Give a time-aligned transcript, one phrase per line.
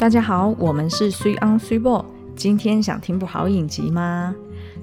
[0.00, 2.02] 大家好，我们是 Three on Three Ball。
[2.34, 4.34] 今天想听部好影集吗？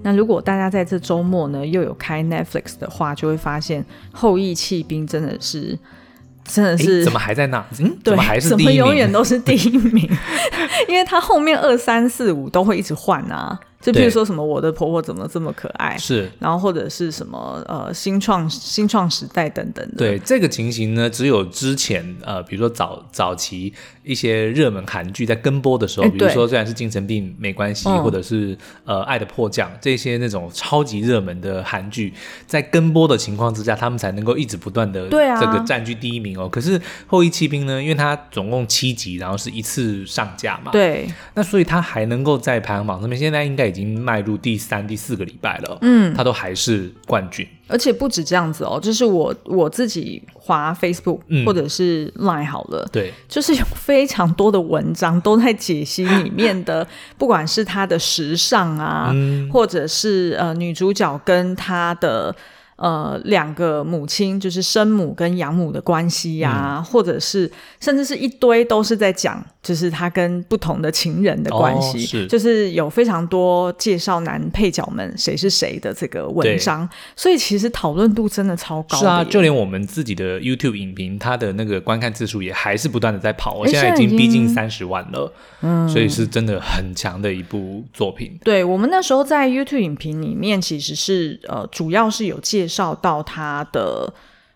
[0.03, 5.75] 那如果大家在这周末呢又有开 Netflix 的话，就会发现《后羿弃兵》真的是，
[6.43, 7.65] 真的是怎么还在那？
[7.79, 8.78] 嗯， 对，怎么还是第一名？
[8.78, 10.07] 怎么永远都是第一名？
[10.88, 13.60] 因为他后面二三四五都会一直换啊。
[13.88, 19.95] 就譬如说什么我的婆婆怎么这么可爱，是，然后或者是什么呃新创新创时代等等的。
[19.95, 23.71] 对，这个情形呢，只有之前呃比如说早早期
[24.03, 32.13] 一些热门韩剧在跟播的时候，比如说虽然是精神病没关系，嗯、或者是呃爱的迫降这些那种超级热门的韩剧，
[32.45, 36.44] 在跟播的情况之下，他们才能够一直不断的这个占据第一名哦。
[36.44, 43.67] 啊、可是后翼弃兵呢，因为它总共七集，然后是一次上架嘛，对，那所以它还能够在排行榜上面，现在应该。
[43.67, 62.36] 已经迈入第三、第四个礼拜了，嗯，他都还是冠军，而且不止这样子哦，就是我我自己滑 Facebook、嗯、或者是 Line 好了，对，就是有非常多的文章都在解析里面的， 不管是他的时尚啊，嗯、或者是呃女主角跟他的。
[62.78, 79.00] 呃，两个母亲就是生母跟养母的关系呀、啊，嗯、或者是甚至是一堆都是在讲，就是他跟不同的情人的关系，哦、是就是有非常多介绍男配角们谁是谁的这个文章，所以其实讨论度真的超高的。
[79.00, 88.38] 是啊，就连我们自己的 YouTube 影评，它的那个观看次数也还是不断的在跑，我现在已经逼近三十万了，嗯，所以是真的很强的一部作品。
[88.44, 92.66] 对，我们那时候在 YouTube 影评里面，其实是呃，主要是有介。
[92.67, 94.13] 介绍到他的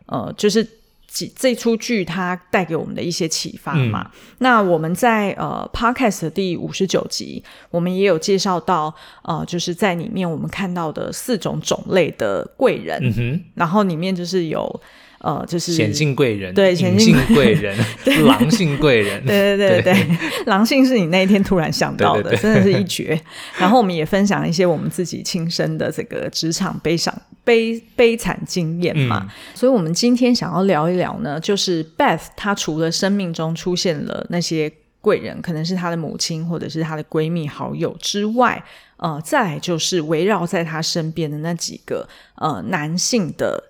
[0.07, 0.67] 呃，就是
[1.07, 4.11] 几这出剧它带给我们的一些启发嘛。
[4.13, 14.81] 嗯、那我们在呃 Podcast 的第五十九集，我们也有介绍到呃，就是在里面我们看到的四种种类的贵人，嗯、然后里面就是有。
[15.23, 17.77] 呃，就是显性贵人，对，显性贵人，
[18.25, 23.22] 狼性贵人，对对对对对，狼性是你那一天突然想到的，对对对真的是一绝。
[23.59, 29.22] 然后我们也分享一些我们自己亲身的这个职场悲伤悲悲惨经验嘛。
[29.23, 38.63] 嗯、所以，我们今天想要聊一聊呢，就是 Beth 她除了生命中出现了那些贵人，可能是她的母亲或者是她的闺蜜好友之外，
[38.97, 43.66] 呃，再来就是围绕在她身边的那几个呃男性的。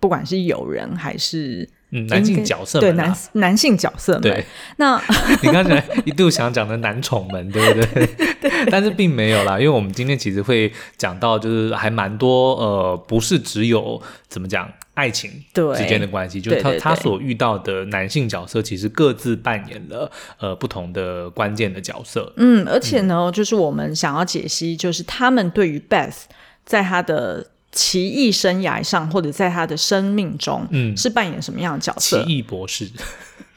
[0.00, 4.44] 不管是友人还是嗯男性角色，对男男性角色，对，
[4.78, 5.00] 那
[5.42, 8.06] 你刚才一度想讲的男宠们，对不对？
[8.40, 15.30] 对，但是并没有啦，因为我们今天其实会讲到，就是还蛮多呃，不是只有怎么讲爱情
[15.76, 22.32] 之间的关系，就是他他所遇到的男性角色，其实各自扮演了呃不同的关键的角色。
[22.36, 26.22] 嗯，而且呢，嗯、就是我们想要解析，就是他们对于 Beth
[26.64, 27.48] 在他的。
[27.72, 32.24] 奇异生涯上，或者在他的生命中，嗯，是扮演什么样的角色？
[32.24, 32.90] 奇异博士，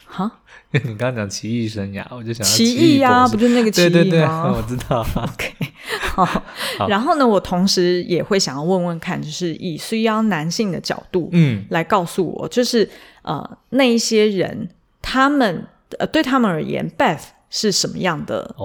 [0.05, 0.31] 哈？
[0.71, 3.91] 你刚刚讲奇异生涯，我就想奇异呀，不就那个奇异吗？
[3.91, 5.05] 对对对， 我知道。
[5.15, 5.53] OK，
[5.99, 6.25] 好。
[6.25, 12.89] 好然后呢，我同时也会想要问问看，就是以需要男性的角度，嗯，来告诉我，就是
[13.21, 14.67] 呃，那一些人，
[14.99, 15.67] 他们
[15.99, 17.21] 呃，对他们而言，Beth。
[17.55, 18.55] 是什么样的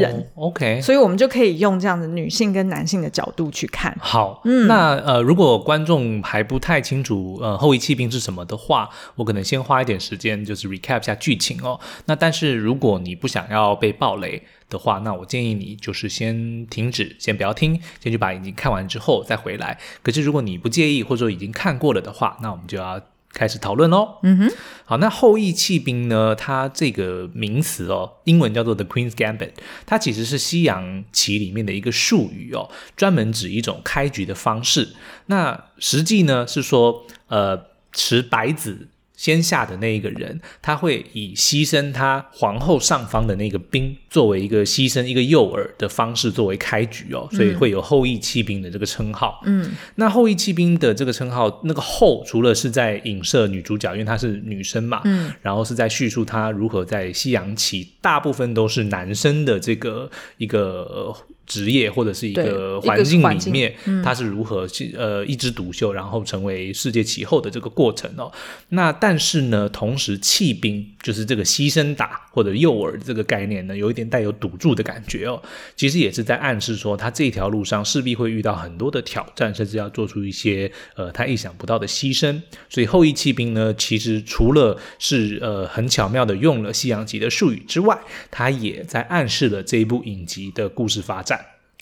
[0.00, 3.94] 人？Oh, OK，所以我们就可以用这样的女性跟男性的角度去看。
[4.00, 11.78] 好，嗯，那呃，如果观众还不太清楚呃后遗弃病是什么的话，我可能先花一点时间就是 recap 一下剧情哦。
[12.06, 19.78] 那但是如果你不想要被暴雷的话，那我建议你就是先停止，先不要听，先去把已经看完之后再回来。
[20.02, 22.98] 可是如果你不介意或者说已经看过了的话，那我们就要。
[23.32, 24.18] 开始讨论喽。
[24.22, 24.52] 嗯哼，
[24.84, 26.34] 好，那后羿弃兵呢？
[26.34, 29.52] 它这个名词哦，英文叫做 The Queen's Gambit，
[29.86, 34.88] 它其实是西洋棋里面的一个术语哦，专门指一种开局的方式。
[35.26, 38.88] 那实际呢是说，呃，持白子。
[39.18, 49.42] 先下的那一个人，他会以牺牲他皇后上方的那个兵作为一个牺牲一个诱饵的方式作为开局哦，所以会有后羿弃兵的这个称号。
[49.44, 61.12] 嗯，那后羿弃兵的这个称号，那个后除了是在影射女主角，因为她是女生嘛，嗯，然后是在叙述她如何在西洋棋大部分都是男生的这个一个。
[61.48, 63.74] 职业或者是一个环境里面，
[64.04, 68.30] 他是如何去呃一枝独秀，然后成为世界棋后的这个过程哦。
[68.68, 75.42] 那但是呢，同时弃兵就是这个牺牲打或者诱饵这个概念呢，有一点带有赌注的感觉哦。
[75.74, 82.38] 其实也是在暗示说，他这条路上势必会遇到很多的挑战，甚至要做出一些呃他意想不到的牺牲。
[82.68, 87.98] 所以后羿弃兵呢，其实除了是呃很巧妙的用了西洋棋的术语之外，
[88.30, 91.37] 他也在暗示了这一部影集的故事发展。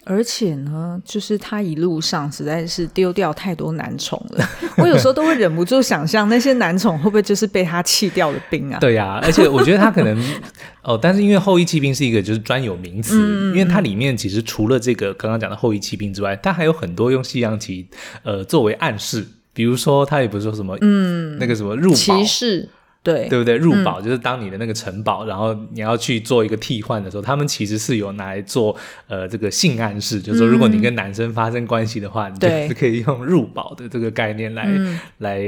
[0.09, 4.49] 而且呢，就是他一路上实在是丢掉太多男宠了。
[4.79, 8.79] 我有时候都会忍不住想象，那些男宠会不会就是被他弃掉的兵啊？
[8.79, 10.17] 对呀、啊，而且我觉得他可能
[10.83, 17.89] 哦，但是因为后羿弃兵是一个就是专有名词，嗯、因为它里面其实除了这个刚刚讲的后羿弃兵之外，它还有很多用西洋棋
[18.23, 22.69] 呃作为暗示，比如说他也不是说什么嗯那个什么入骑士。
[23.07, 23.55] 对，对不对？
[23.55, 28.75] 入堡、嗯、就是当你的那个城堡，然后你要去做一个替换的时候，他们其实是有拿来做
[29.07, 35.41] 呃这个性暗示，就是说如果你跟男生发生关系的话，嗯、你就是可以用入堡的这个概念来、嗯、来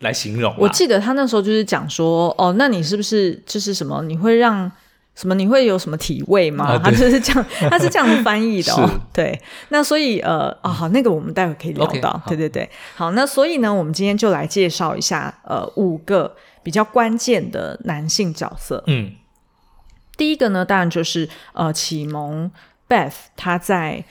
[0.00, 0.54] 来形容。
[0.56, 4.02] 我记得他那时候就是讲说，哦，那你是不是就是什么？
[4.04, 4.72] 你会让
[5.14, 5.34] 什么？
[5.34, 6.64] 你会有什么体位吗？
[6.64, 8.88] 啊、他就是这样，他是这样子翻译的哦。
[9.12, 12.18] 对，那所以呃，啊、哦，好，那个我们待会可以聊到。
[12.24, 16.34] Okay, 对对对，好，那所以呢，我们今天就来介绍一下呃五个。
[16.64, 19.12] 比较关键的男性角色，嗯，
[20.16, 22.50] 第一个呢，当然就是呃，启蒙
[22.88, 24.02] Beth 他在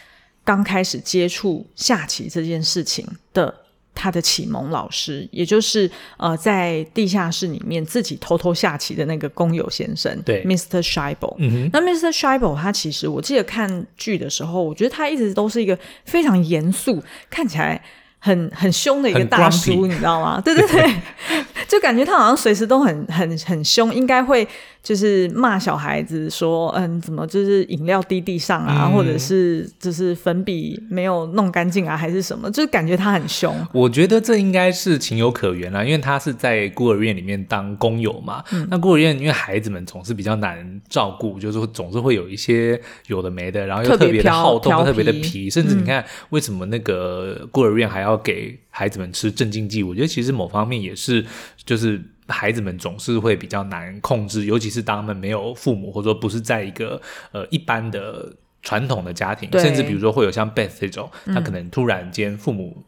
[0.46, 3.54] 刚开始接触下棋这件事情的
[3.96, 10.82] 他的启蒙老师，也就是呃，在地下室里面自己偷偷下棋的那个工友先生，对，Mr.
[10.82, 11.36] Scheibel。
[11.40, 12.12] 嗯，那 Mr.
[12.16, 17.84] Scheibel 他其实我记得看剧的时候，我觉得他一直都是一个非常严肃，看起来。
[18.26, 20.40] 很很凶的一个大叔，你知道吗？
[20.44, 20.96] 对对对，
[21.68, 24.48] 就感觉他好像随时都很很很凶，应该会。
[24.84, 32.52] 就是骂小孩子说，嗯，怎么就是饮料滴地上啊，嗯、或者是就是粉笔没有弄干净啊，还是什么？
[32.52, 33.56] 就是感觉他很凶。
[33.72, 38.44] 我觉得这应该是情有可原啦，因为他是在孤儿院里面当工友嘛。
[38.52, 42.78] 嗯、那孤儿院因为孩子们总是比较难照顾，就是总是会有一些
[43.08, 49.82] 有的没的，然后又特别的好动，特别的皮，甚至你看、嗯、为什么那个孤儿院还要给孩子们吃镇静剂？
[49.82, 51.26] 我觉得其实某方面也是
[51.64, 52.02] 就是。
[52.28, 62.84] 孩子们总是会比较难控制，尤其是当他们没有父母，或者说不是在一个呃一般的传统的家庭，甚至比如说会有像 Beth 这种，他可能突然间父母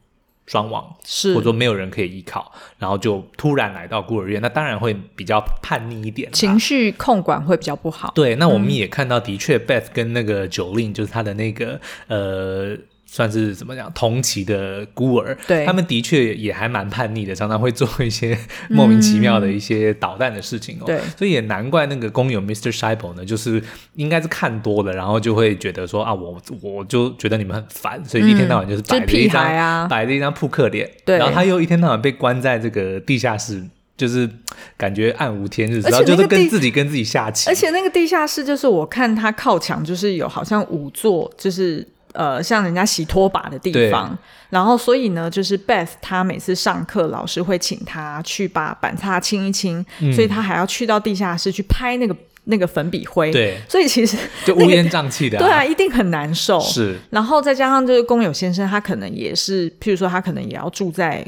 [0.45, 8.11] 双亡，是、嗯、或者说没有人可以依靠，然后就突然来到孤儿院，那当然会比较叛逆一点，情绪控管会比较不好。
[8.15, 12.77] 对，那我们也看到，的确、嗯、Beth 跟那个 Jolene 就是他的那个呃。
[13.15, 18.37] 算是怎么讲同期的孤儿，对他们的确也还蛮叛逆的，常常会做一些
[18.69, 20.83] 莫名其妙的一些捣蛋的事情哦。
[20.85, 22.77] 对、嗯，所以也难怪那个工友 Mr.
[22.77, 23.63] Scheibel 呢，就是
[23.93, 33.63] 应该是看多了，然后就会觉得说啊，我我就觉得你们很烦，所以一天到晚就是摆着一张、嗯啊、摆着一张扑克脸，对，然后他又一天到晚被关在这个地下室，
[33.95, 34.29] 就是
[34.75, 41.87] 感觉暗无天日，然后就是跟自己跟自己下棋，而且那个地下室就是我看他靠墙就是有好像五座，就是。
[42.15, 44.17] 呃，像人家洗拖把的地方，
[44.49, 52.15] 然后所以呢，就是 Beth 他每次上课，老师会请他去把板擦清一清，嗯、所以他还要去到地下室去拍那个
[52.45, 53.31] 那个粉笔灰。
[53.31, 56.59] 对，所以其实、就乌烟瘴气的、啊，对啊，一定很难受。
[56.61, 61.25] 是，然后再加上就是工友先生，他可能也是，譬如说他可能也要住在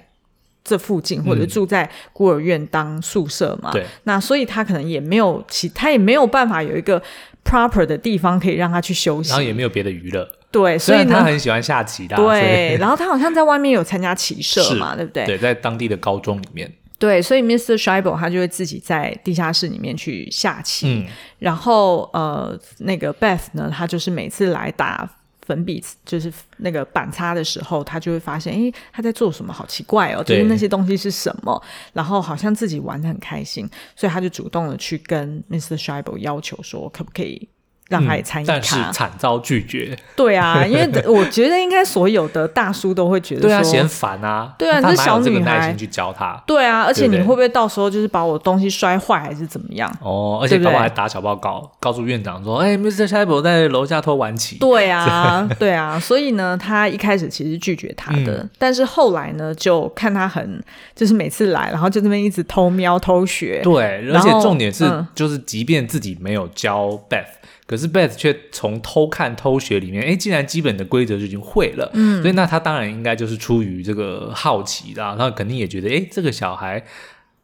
[0.63, 3.71] 这附近，或者住在孤儿院当宿舍嘛。
[3.71, 7.01] 对、嗯，那所以他可能也没有其，他也没有办法有一个
[7.43, 10.29] proper 的地方可以让他去休息，然后也没有别的娱乐。
[10.49, 12.15] 对，所以他很喜欢下棋的。
[12.15, 15.25] 对， 然后他好像在外面有参加棋社嘛，对不对？
[15.25, 16.71] 对，在当地的高中里面。
[16.99, 17.77] 对，所以 Mr.
[17.77, 20.87] Scheibel 他就会自己在地下室里面去下棋。
[20.87, 21.05] 嗯。
[21.37, 25.07] 然后呃，那个 Beth 呢，他就是每次来打
[25.45, 29.53] 粉笔，就是那个板擦的时候，他就会发现，哎，他在做什么？
[29.53, 31.61] 好奇怪哦，就是那些东西是什么？
[31.93, 35.79] 然后好像自己玩得很开心，所以他就主动的去跟 Mr.
[35.79, 37.47] Scheibel 要求说，可不可以？
[37.89, 39.97] 让他也参与、嗯，但是惨遭拒绝。
[40.15, 44.53] 对啊，因为我觉得应该所有的大叔都会觉得说，对啊，嫌烦啊。
[44.57, 46.41] 对啊，这小女孩耐心去教他。
[46.45, 49.91] 对啊，而且你会不会到时候就是把我东西摔坏，还是怎么样？
[50.01, 53.07] 哦，而且爸爸还打小报告，告诉院长说：“哎，Mr.
[53.07, 60.61] Scheibel 在楼下偷玩棋。”对啊， 对啊，所以呢，他一开始其实拒绝他的，嗯、但是后来呢，就看他很
[60.95, 63.61] 就是每次来，然后就这边一直偷瞄偷学。
[63.63, 67.25] 对，而且重点是，嗯、就是即便自己没有教 Beth。
[67.67, 71.91] 可是 Beth 却从偷看偷学里面，哎，竟然基本的规则就已经会了。
[71.93, 76.83] 嗯，所以那他当然应该就是出于这个好奇的，然后肯定也觉得，哎，这个小孩。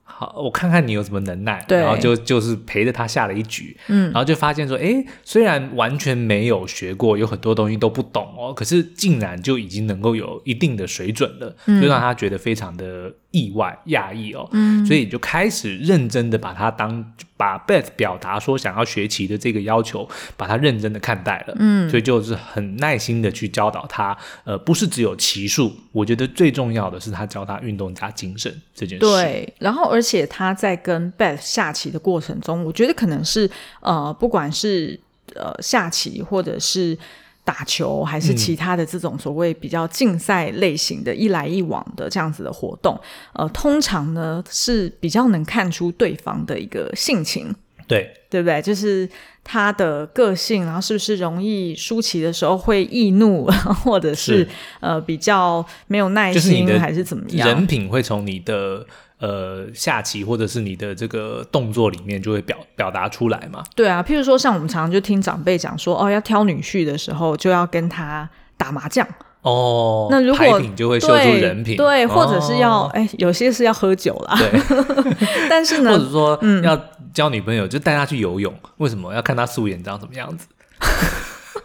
[0.06, 17.04] 好，我看看你有什么能耐，对然后就就是陪着他下了一局，嗯，然后就发现说，哎，虽然完全没有学过，有很多东西都不懂哦，可是竟然就已经能够有一定的水准了，嗯，就让他觉得非常的意外、讶异哦，嗯，所以就开始认真的把他当
[17.36, 30.04] 把 Beth 表达说想要学习的这个要求，把他认真的看待了，嗯，所以就是很耐心的去教导他，呃，不是只有棋术，我觉得最重要的是他教他运动加精神这件事，对，然后而。
[30.04, 33.50] 而且他在跟 Beth 下棋的过程中，我觉得可能是
[33.80, 35.00] 呃，不管是
[35.34, 36.98] 呃下棋，或者是
[37.46, 43.00] 打球还是其他的这种所谓比较竞赛类型的，一来一往的这样子的活动，
[43.34, 47.54] 呃，通常呢是比较能看出对方的一个性情，
[47.88, 48.62] 对对不对？
[48.62, 49.10] 就是
[49.44, 53.46] 他的个性，然后是不是容易输棋的时候会易怒，
[53.84, 57.48] 或者是，是呃比较没有耐心，还是怎么样？
[57.50, 58.86] 人品会从你的。
[59.24, 63.64] 呃，下棋或者是你的这个动作里面就会表表达出来嘛？
[63.74, 69.08] 对啊，譬如说像我们常常就听长辈讲说，哦，要挑女婿的时候就要跟他打麻将
[69.44, 70.10] 哦。
[70.12, 74.38] 那如果就会秀出人品，对，或者是要哎、哦，有些是要喝酒啦。
[74.38, 74.62] 对，
[75.50, 76.78] 但是呢，或者说要
[77.14, 80.48] 交女朋友，嗯、就带她去游泳，为什么要看她素颜长什么样子？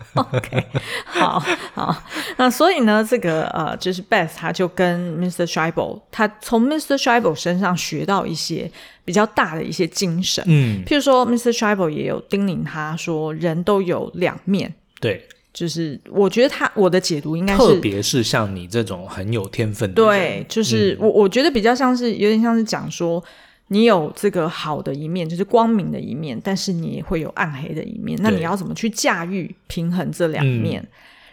[0.14, 0.66] OK，
[1.04, 1.42] 好
[1.74, 2.02] 好，
[2.36, 5.46] 那所以呢，这个呃，就是 Beth，他就跟 Mr.
[5.46, 6.96] Scheibel，他从 Mr.
[6.96, 8.70] Scheibel 身上学到一些
[9.04, 11.52] 比较大的一些精神，嗯，譬如说 Mr.
[11.52, 23.22] Scheibel 也有叮咛他说，人都有两面，对，就是我觉得他我的解读应该是，特别是像你这种很有天分的人，对，就是、嗯、我我觉得比较像是有点像是讲说。
[23.68, 28.18] 你有这个好的一面，就是光明的一面，但是你也会有暗黑的一面。
[28.22, 30.80] 那你要怎么去驾驭、平衡这两面？
[30.82, 30.88] 嗯、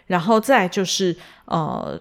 [0.06, 1.16] 然后再就是，
[1.46, 1.98] 呃，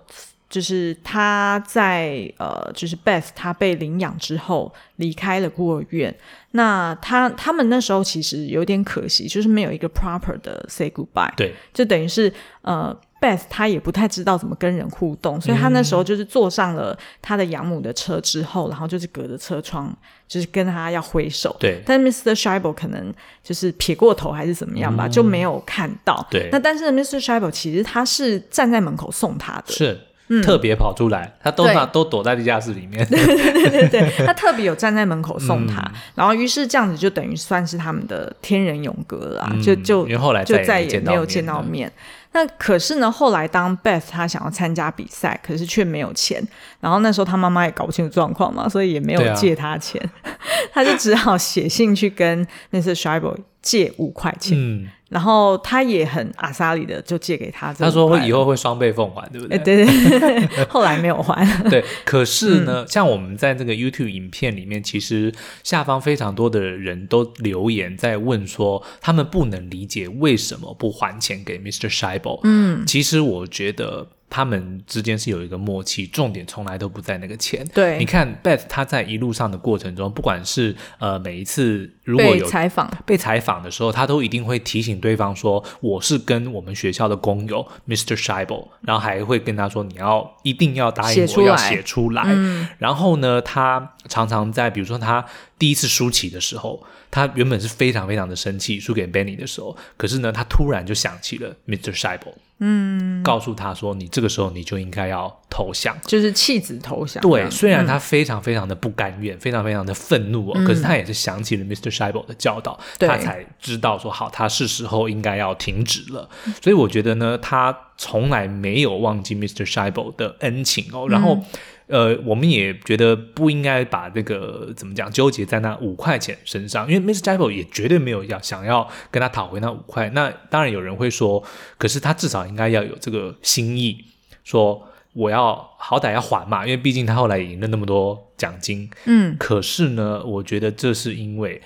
[0.50, 6.14] 就是他在呃，就是 Beth 他被领养之后离开了孤儿院。
[6.52, 11.34] 那他他们那时候其实有点可惜，就是没有一个 proper 的 say goodbye。
[11.36, 12.98] 对，就等于是呃。
[13.22, 19.92] Beth 他也不太知道怎么跟人互动，所以他那时候就是坐上了他的养母的车之后，嗯、然后就是隔着车窗，
[20.28, 21.56] 就是跟他要挥手。
[21.60, 22.36] 对，但 Mr.
[22.36, 26.28] Scheibel 可能就是撇过头还是怎么样吧，嗯、就没有看到。
[26.30, 27.24] 对，那但是 Mr.
[27.24, 33.08] Scheibel 其实他是站在门口送他的，是、嗯、特别跑出来，他都那都躲在地下室里面。
[33.08, 41.92] 对对对对对，他特别有站在门口送他，嗯、然后于是这样子就等于算是他们的天人永隔了，嗯、就就因为后来就再也没有见到面。
[42.36, 46.46] 那可是呢，后来当 Beth 他想要参加比赛，可是却没有钱。
[46.82, 50.30] 然后那时候他妈妈也搞不清楚状况嘛，所以也没有借他钱，啊、
[50.74, 54.56] 他就只好写信去跟那次 Scheibel 借五块钱。
[54.58, 59.58] 嗯然后他也很阿萨里的就借给他，他说以后会双倍奉还，对不对？
[59.60, 61.46] 对对对， 后来没有还。
[61.70, 65.32] 对，可是呢，嗯、像我们在这个 YouTube 影片里面，其实
[65.64, 71.88] 下方非常多的人都留言在问说，他们不能理解为什么不还钱给 Mr.
[71.88, 72.40] Scheibel。
[72.44, 74.08] 嗯，其实我觉得。
[74.28, 77.66] 他们之间是有一个默契，重点从来都不在那个钱。
[77.74, 88.16] 对，你看 Beth 他在一路上的过程中，不管是呃每一次如果有采访被采访的时候，他都一定会提醒对方说，我是跟我们学校的工友 Mr.
[88.16, 92.24] Scheibel，然后还会跟他说，你要一定要答应我要写出来。
[92.28, 95.26] 嗯，然后呢，他常常在比如说他
[95.58, 101.92] 第一次输棋的时候，他原本是非常非常的生气，输给 Benny 的时候，可是呢，他突然就想起了 Mr.
[101.92, 102.34] Scheibel。
[102.60, 111.90] 嗯，告诉他说：“你这个时候你就应该要投降，就是弃子投降。”对，虽然他非常非常的不甘愿，嗯、非常非常的愤怒哦，嗯、可是他也是想起了 Mr.
[111.90, 116.28] Scheibel 的教导，嗯、他才知道说好，他是时候应该要停止了。
[116.62, 119.66] 所以我觉得呢，他从来没有忘记 Mr.
[119.66, 121.36] Scheibel 的恩情哦，然后。
[121.36, 121.44] 嗯
[121.88, 127.20] 呃，我们也觉得不应该把这个怎么讲纠结在那五块钱身上，因为 Mr.
[127.20, 130.10] Scheibel 也绝对没有要想要跟他讨回那五块。
[130.10, 131.44] 那当然有人会说，
[131.78, 134.04] 可是他至少应该要有这个心意，
[134.44, 134.84] 说
[135.16, 138.88] 我要好歹要还嘛，因为毕竟他后来也赢了那么多奖金。
[139.06, 141.60] 嗯，可是呢，我觉得这是因为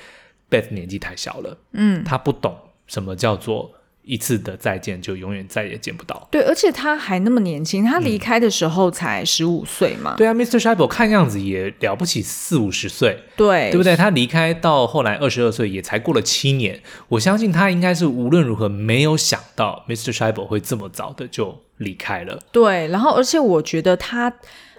[0.50, 2.56] Beth 年纪太小了，嗯，他不懂
[2.88, 3.72] 什么叫做。
[4.10, 6.28] 一次的再见就永远再也见不到。
[6.32, 10.16] 对，而且他还那么年轻，他离开的时候才十五岁嘛。
[10.16, 10.60] 嗯、对啊，Mr.
[10.60, 13.96] Scheibel 看样子也了不起四五十岁，对，对不对？
[13.96, 16.82] 他离开到后来二十二岁，也才过了七年。
[17.10, 20.12] 我相信他应该是无论如何没有想到 Mr.
[20.12, 22.40] Scheibel 会这么早的就离开了。
[22.52, 24.34] 对，然后而且我觉得他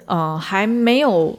[0.06, 1.38] 呃还没有。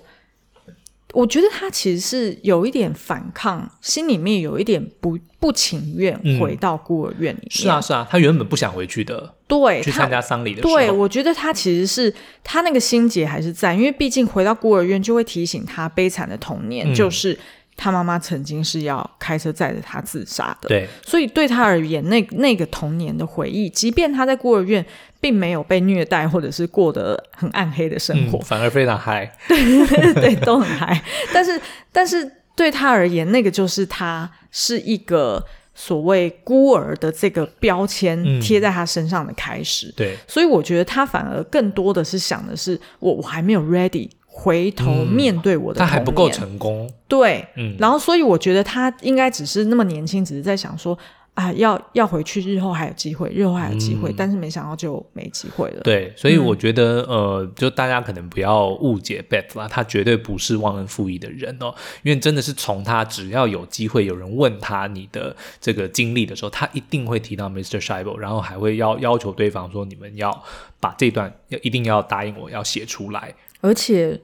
[1.13, 7.49] 我觉得他其实是有一点反抗，心里面有一点不不情愿回到孤儿院里面。
[7.49, 7.51] 嗯。
[7.51, 9.35] 是啊，是啊，他原本不想回去的。
[9.47, 10.75] 对，去参加丧礼的时候。
[10.75, 12.13] 对，我觉得他其实是
[12.43, 17.37] 他那个心结还是在，因为毕竟回到孤儿院就会提醒他悲惨的童年，嗯、就是。
[17.77, 24.85] 他妈妈曾经是要开车载着他自杀的，对，所以对他而言，那那个童年的回忆，即便他在孤儿院
[25.21, 31.01] 并没有被虐待，或者是过得很暗黑的生活，嗯、反而非常嗨， 对对对，都很嗨。
[31.31, 31.61] 但是，
[31.93, 35.41] 但是对他而言，那个就是他是一个
[35.73, 39.87] 所谓孤儿的这个标签贴在他身上的开始。
[39.87, 44.09] 嗯、对，所以我觉得他反而更多的是想的是，我我还没有 ready。
[44.33, 46.89] 回头面对我的，嗯，他还不够成功。
[47.05, 50.97] 对，嗯，然后所以我觉得他应该只是那么年轻，只是在想说
[51.33, 55.81] 啊，要要回去，日后还有机会，日后还有机会，嗯、但是没想到就没机会了。
[55.81, 61.73] 对，所以我觉得，嗯、呃，就大家可能不要误解 Beth 啦，他绝对不是忘恩负义的人哦，
[62.03, 67.81] 因为真的是从他只要有机会有人问他你的这个经历的时候，他一定会提到 Mr.
[67.81, 70.43] Scheibel，然后还会要要求对方说，你们要
[70.81, 74.19] 把这段要一定要答应我要写出来，而且。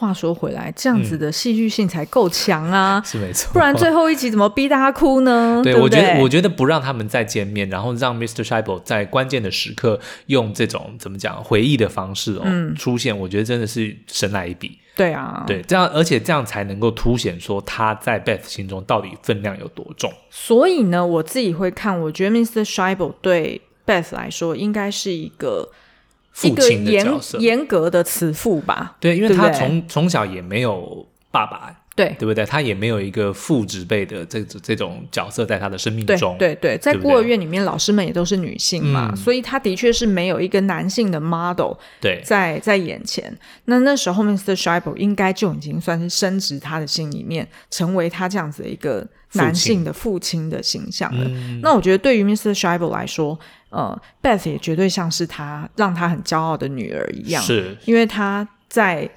[0.00, 2.98] 话说回来，这样子的戏剧性才够强啊！
[2.98, 5.60] 嗯、 是没错，不然最后一集怎么逼大家哭呢？
[5.62, 8.42] 对，对对我觉得，我觉得不让他们再见面，然后让 Mr.
[8.42, 14.78] Scheibel 在关键的时刻用这种怎么讲回忆的方式哦、嗯、出现，我觉得真的是神来一笔。
[14.96, 20.10] 对啊，对，这样而且这样才能够凸显说他在 Beth 心中到底分量有多重。
[20.30, 22.64] 所以呢，我自己会看，我觉得 Mr.
[22.64, 25.68] Scheibel 对 Beth 来说应该是一个。
[26.32, 28.96] 父亲的角色，严格的慈父吧？
[29.00, 32.46] 对，因为他从从小也没有爸爸，对对不对？
[32.46, 36.36] 他也没有一个父职辈的这这种角色在他的生命中。
[36.38, 43.36] 对对，对，在孤儿院里面，老师们也都是女性嘛，嗯、所以他的确是没有一个男性的 model 对在在眼前。
[43.66, 44.56] 那那时候，Mr.
[44.56, 51.24] Scheibel 应该就已经算是升职他的心里面，成为他这样子的一个男性的父亲的形象了。
[51.26, 52.58] 嗯、那我觉得，对于 Mr.
[52.58, 53.38] Scheibel 来说，
[53.68, 59.08] 呃，Beth 也绝对像是他让他很骄傲的女儿一样，是因为他在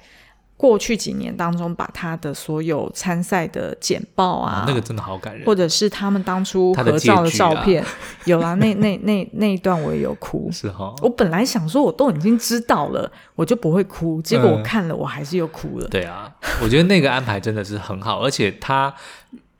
[0.56, 7.88] 过去几年当中，把他的所有参赛的简报啊、哦，那个真的好感人，或者是他们当初合照的照片，啊、
[8.24, 10.94] 有啦，那那那那一段我也有哭，是哈、哦。
[11.02, 15.86] 我本来想说，我都已经知道了，我就不会哭，结果我看了，我还是又哭了。
[15.88, 16.32] 嗯、对啊，
[16.62, 18.94] 我觉得那个安排真的是很好，而且他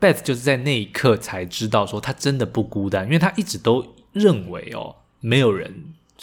[0.01, 3.85] Beth 就是在那一刻才知道说他真的不孤单，因为他一直都。
[4.15, 5.75] 认为哦，没有人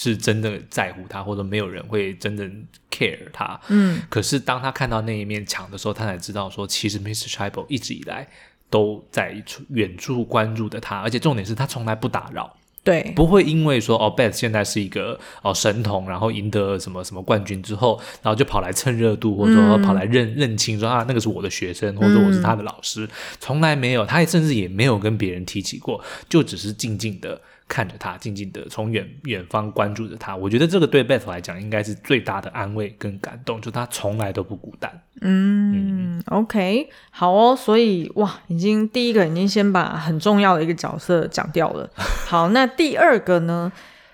[0.04, 2.44] 是真的在乎他，或者没有人会真的
[2.90, 3.60] care 他。
[3.68, 7.30] 嗯，可是当他看到那一面墙的时候，他才知道说，其实 Mr.
[7.30, 8.28] Scheibel 一直以来
[8.68, 9.32] 都在
[9.70, 12.52] 远处关注着他，而且重点是他从来不打扰。
[12.84, 27.40] 对，不会因为说哦，Beth 现在是一个哦神童，然后赢得什么什么冠军之后，然后就跑来蹭热度，或者说跑来认、嗯、认清说啊，那个是我的学生，或者我是他的老师，嗯、从来没有，他也甚至也没有跟别人提起过，就只是静静的。
[27.72, 34.92] 看着他，静静的从远远方关注着他，我觉得这个对 Beth 来讲应该是最大的安慰跟感动，就他从来都不孤单。
[35.22, 41.90] 嗯，嗯，OK，好哦，所以哇，已经第一个已经先把很重要的一个角色讲掉了。
[42.28, 43.72] 好，那第二个呢，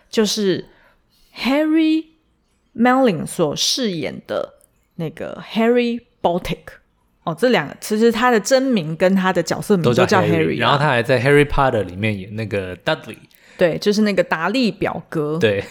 [0.07, 0.69] 就是
[1.35, 2.05] Harry
[2.75, 4.53] Melling 所饰演的
[4.97, 6.59] 那个 Harry Baltic。
[7.23, 13.17] 哦，这两个其实他的真名跟他的角色名都叫 Harry，, Harry 然后他还在 Harry Potter 里面演那个 Dudley。
[13.57, 15.63] 对，就是那个达利表哥，对，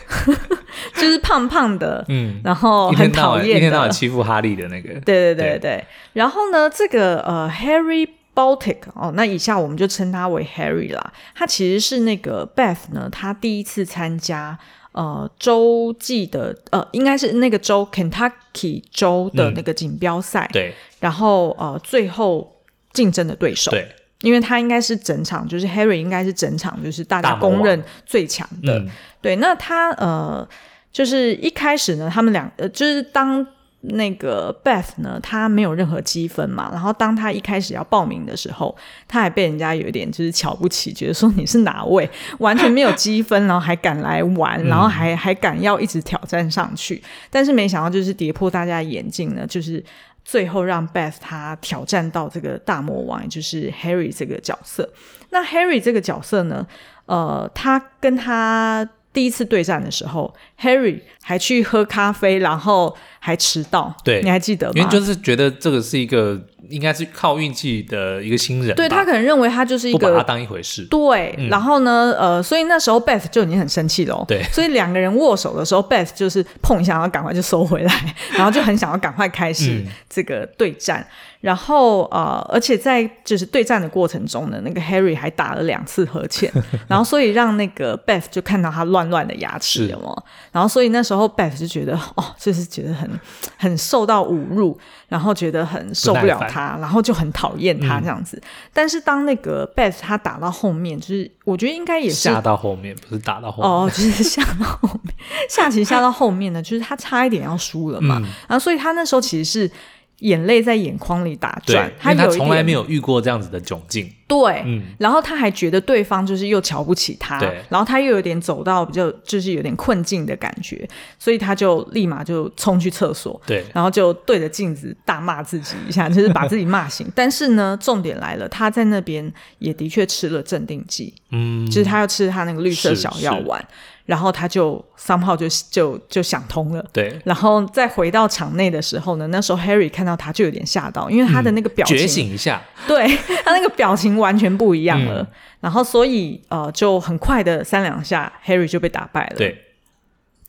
[0.94, 5.58] 就是胖胖的，嗯，然后很讨厌的，一天到晚欺负哈利的那个，对对对对。
[5.58, 11.12] 对然后呢，这个呃，Harry Baltic 哦，那以下我们就称他为 Harry 啦。
[11.34, 14.58] 他其实是那个 Beth 呢，他第一次参加
[14.92, 20.74] 呃州际的呃，应该是那个州 Kentucky 州的那个锦标赛，嗯、对。
[21.00, 22.56] 然后呃，最后
[22.92, 23.86] 竞争的对手，对。
[24.22, 28.78] 因为他应该是整场，就是 Harry 应该是整场，就是大家公认最强的。
[28.78, 28.88] 嗯、
[29.20, 30.48] 对，那他呃，
[30.90, 33.46] 就是一开始呢，他们两呃，就是当
[33.82, 38.74] 那个 Beth 呢，他没有任何积分嘛，然后当他一开始要报名的时候，
[39.06, 42.08] 他还被人家有点就是瞧不起，觉得说你是哪位，
[42.40, 49.84] 完全没有积分，然后还敢来玩，然后还还敢要一直挑战上去，但是没想到就是跌破大家的眼镜呢，就是。
[50.28, 54.92] 最后让 Beth 他挑战到这个大魔王，也就是 Harry 这个角色。
[55.30, 56.66] 那 Harry 这个角色呢，
[57.04, 63.92] 呃，他跟他第一次对战的时候，Harry 还去喝咖啡，然后还迟到。
[64.04, 64.72] 对，你还记得吗？
[64.76, 66.40] 因为就是觉得这个是一个。
[66.68, 71.32] 应该是靠运气的一个新人，对，他可能认为他就是一个不把他当一回事，对。
[71.38, 74.42] 嗯、然后呢，呃，所以那时候 Beth 就已经很生气了、哦，对。
[74.50, 80.98] 所以两个人握手的时候，Beth 就是碰一下，然后赶快就收回来， 然后就很想要赶快开始这个对战。
[81.02, 81.06] 嗯、
[81.42, 86.52] 然后呃，而且在就是对战的过程中呢，那个 Harry 还打了两次呵欠，
[86.88, 90.24] 然后所以让那个 Beth 就看到他乱乱的牙齿，有没有？
[90.50, 93.08] 然后所以那时候 Beth 就觉得哦，就是觉得很
[93.56, 94.78] 很受到侮辱。
[95.08, 98.36] 然后觉得很受不了他，然后就很讨厌他这样子。
[98.38, 105.14] 嗯、但是当那个 Beth 他打到后面，就是我觉得应该也是下到后面，不是打到后面哦，就是下到后面，
[105.48, 108.18] 下棋下到后面呢，就是他差一点要输了嘛。
[108.18, 109.70] 嗯、然后所以他那时候其实是
[110.18, 114.12] 眼泪在眼眶里打转，他因为他从来没有遇过这样子的窘境。
[114.28, 127.06] 对，嗯，然后他还觉得对方就是又瞧不起他，对，然后他又有点走到比较就是有点困境的感觉，所以他就立马就冲去厕所，对，然后就对着镜子大骂自己一下，就是把自己骂醒。
[127.14, 133.64] 但是呢，重点来了，他在那边也的确吃了镇定剂，嗯，就是他要吃他那个绿色小药丸。
[134.06, 137.18] 然后他就 somehow 就就就想通了，对。
[137.24, 143.04] 然后再回到场内的时候呢，那时候 Harry 看到他就有点吓到，因为他的那个表情，觉醒一下，对，
[143.44, 145.22] 他那个表情完全不一样了。
[145.22, 145.26] 嗯、
[145.60, 149.36] 然后所以呃，就很快的三两下，Harry 就被打败了。
[149.36, 149.62] 对。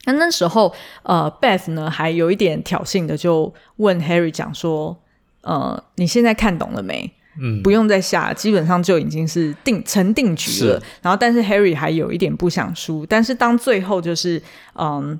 [0.05, 4.97] 那那时候呃，Beth 呢还有一点挑衅的就问 Harry 讲说，
[5.41, 7.11] 呃，你现在看懂了没？
[7.39, 10.81] 嗯，不用再下，基本上就已经是定成定局了。
[11.03, 13.05] 然后，但是 Harry 还有一点不想输。
[13.05, 14.41] 但是当最后就是，
[14.73, 15.19] 嗯，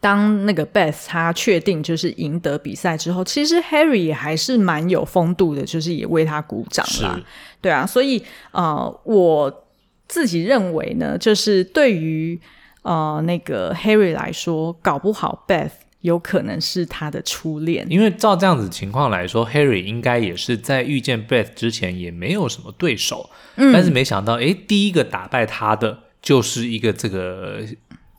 [0.00, 7.20] 当那个 Beth 他确定就是赢得比赛之后，其实 Harry 也还是蛮有风度的，就是也为他鼓掌啦。
[7.60, 9.66] 对啊，所以呃，我
[10.06, 12.40] 自己认为呢，就是对于
[12.82, 15.70] 呃那个 Harry 来说，搞不好 Beth。
[16.02, 27.62] 有可能是他的初恋，因为照这样子情况来说，Harry 应该也是在遇见 Beth 之前也没有什么对手，嗯，但是没想到，哎，第一个打败他的就是一个这个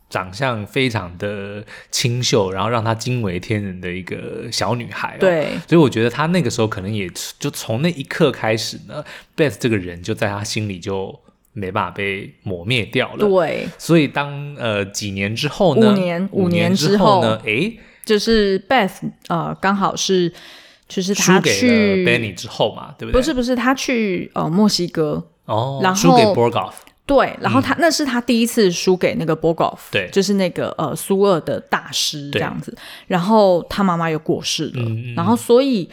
[0.09, 9.03] 长相非常的清秀，然后让她惊为天人的一个小女孩，哦，对，所以我觉得她那个时候可能也就从那一刻开始呢
[9.37, 11.19] ，Beth 这个人就在她心里就。
[11.51, 13.27] 没办法被抹灭掉了。
[13.27, 15.91] 对，所以当呃几年之后呢？
[15.91, 17.41] 五年，五年之后呢？
[17.43, 18.91] 诶，就是 Beth
[19.27, 20.31] 呃，刚好是
[20.87, 23.19] 就是他去 Benny 之后嘛，对不对？
[23.19, 26.73] 不是不是，他去呃墨西哥哦，然后输给 Borgoff。
[27.09, 32.73] 对，然后他、嗯、那是他第一次输给那个 Borgoff，对，就是那个呃苏俄的大师这样子。
[33.07, 35.89] 然后他妈妈又过世了，嗯、然后所以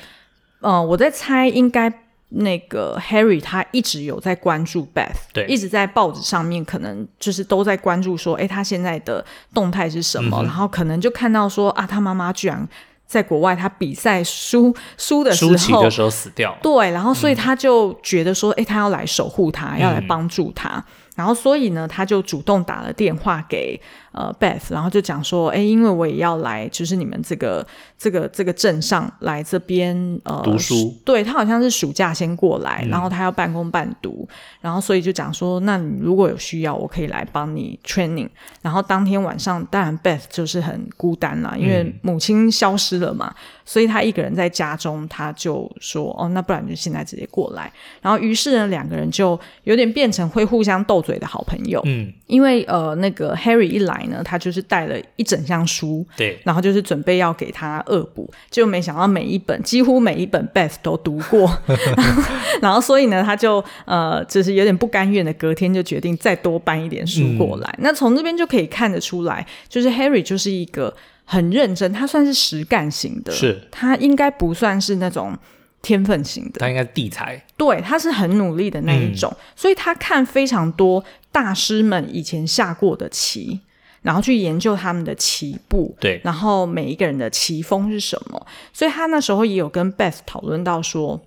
[0.60, 1.92] 呃我在猜应该。
[2.30, 9.24] 那个 Harry 他一直有在关注 Beth，对，一直在报纸上面，可能就是都在关注说，哎，他现在的
[9.54, 10.36] 动态是什么？
[10.42, 12.68] 嗯、然后可能就看到说，啊，他妈妈居然
[13.06, 16.54] 在国外，他比赛输输的时候，输棋的时候死掉。
[16.60, 20.70] 对，然后所以他就觉得说，哎、嗯，他要来守护他，要来帮助他。
[20.70, 20.84] 嗯、
[21.16, 23.80] 然后所以呢，他就主动打了电话给。
[24.16, 27.64] 呃，Beth，然后就讲说，哎，因为我也要来，就是你们这个
[27.98, 34.26] 这个这个镇上来这边呃读书，对，他好像是暑假先过来，嗯、然后他要半工半读，
[34.62, 38.30] 然后所以就讲说，那你如果有需要，我可以来帮你 training。
[38.62, 47.70] 然后当天晚上，当然 Beth 就是很孤单啦，因为母亲消失了嘛，嗯、所以他一个人在家中，他就说，哦，那不然就现在直接过来。
[48.00, 54.04] 然后于是呢，两个人就有点变成会互相斗嘴的好朋友，嗯，因为呃，那个 Harry 一来。
[54.06, 62.22] 呢，他就是带了一整箱书，对，然后就是准备要给他恶补，就没想到每一本，几乎每一本 Beth 都读过，然后，
[62.62, 67.70] 然后所以呢，他就呃，就是有点不甘愿的，隔天就决定再多搬一点书过来。
[67.78, 73.60] 嗯、那从这边就可以看得出来，就是 Harry 就是一个很认真，他算是实干型的，是。
[73.70, 75.36] 他应该不算是那种
[75.82, 83.60] 天分型的，他应该是地才，对，他是很努力的那一种，嗯、所以他看非常多大师们以前下过的棋。
[84.06, 91.20] 然后去研究他们的棋步，对，然后每一个人的棋风是什么，所以他那时候也有跟 Beth 讨论到说，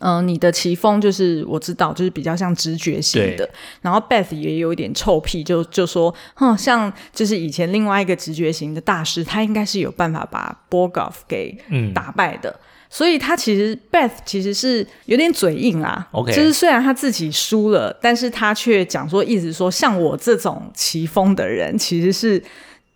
[0.00, 3.48] 嗯、呃，你的棋风就是我知道，就是比较像直觉型的。
[3.80, 11.56] 然后 Beth 也有一点臭屁，就就说，哼，像就是以前另外一个直觉型的大师，他应该是有办法把 Borgoff 给
[11.94, 12.50] 打败的。
[12.50, 22.42] 嗯所以他其实 Beth 其实是有点嘴硬啦，OK，就是虽然他自己输了，但是他却讲说，一直说像我这种棋风的人，其实是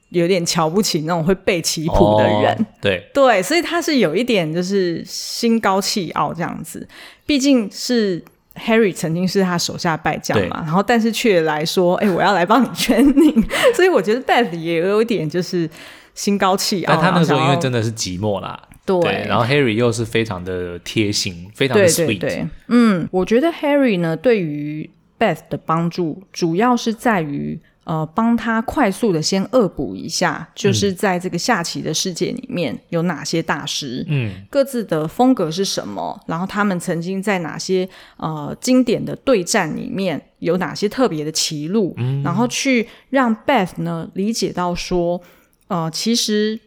[0.08, 3.06] 有点瞧不起那种会背棋谱的人，哦、对。
[3.12, 6.88] 对，所以他是有一点就是心高气傲这样子，
[7.26, 8.22] 毕竟是
[8.56, 13.44] Harry 曾经是他手下败将嘛，然后但是却来说，哎，我要来帮你圈你，
[13.76, 15.68] 所以我觉得 Beth 也有一点就是
[16.14, 18.58] 心高气傲，但他那个时候因为真的是寂寞啦。
[18.84, 22.06] 对，对，然后 Harry 又是非常的贴心，非常的 sweet。
[22.06, 45.20] 对对对，嗯，我觉得 Harry 呢，对于 Beth 的帮助，主要是在于呃，帮他快速的先恶补一下，就是在这个下棋的世界里面有哪些大师，嗯，各自的风格是什么，然后他们曾经在哪些呃经典的对战里面有哪些特别的棋路，嗯，然后去让 Beth 呢理解到说，
[45.68, 46.58] 呃，其实。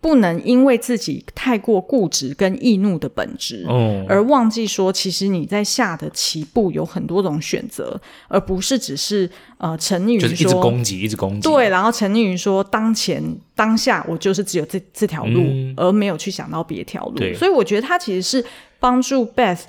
[0.00, 11.40] 不能因为自己太过固执跟易怒的本质，哦、而忘记说，其实你在下的棋步有很多种选择，而不是只是呃沉溺于说就是一直攻击，一直攻击。
[11.40, 13.22] 对，然后沉溺于说当前
[13.56, 17.16] 当下我就是只有这这条路，嗯、而没有去想到别条路。
[17.16, 18.44] 对所以我觉得他其实是
[18.78, 19.62] 帮助 Beth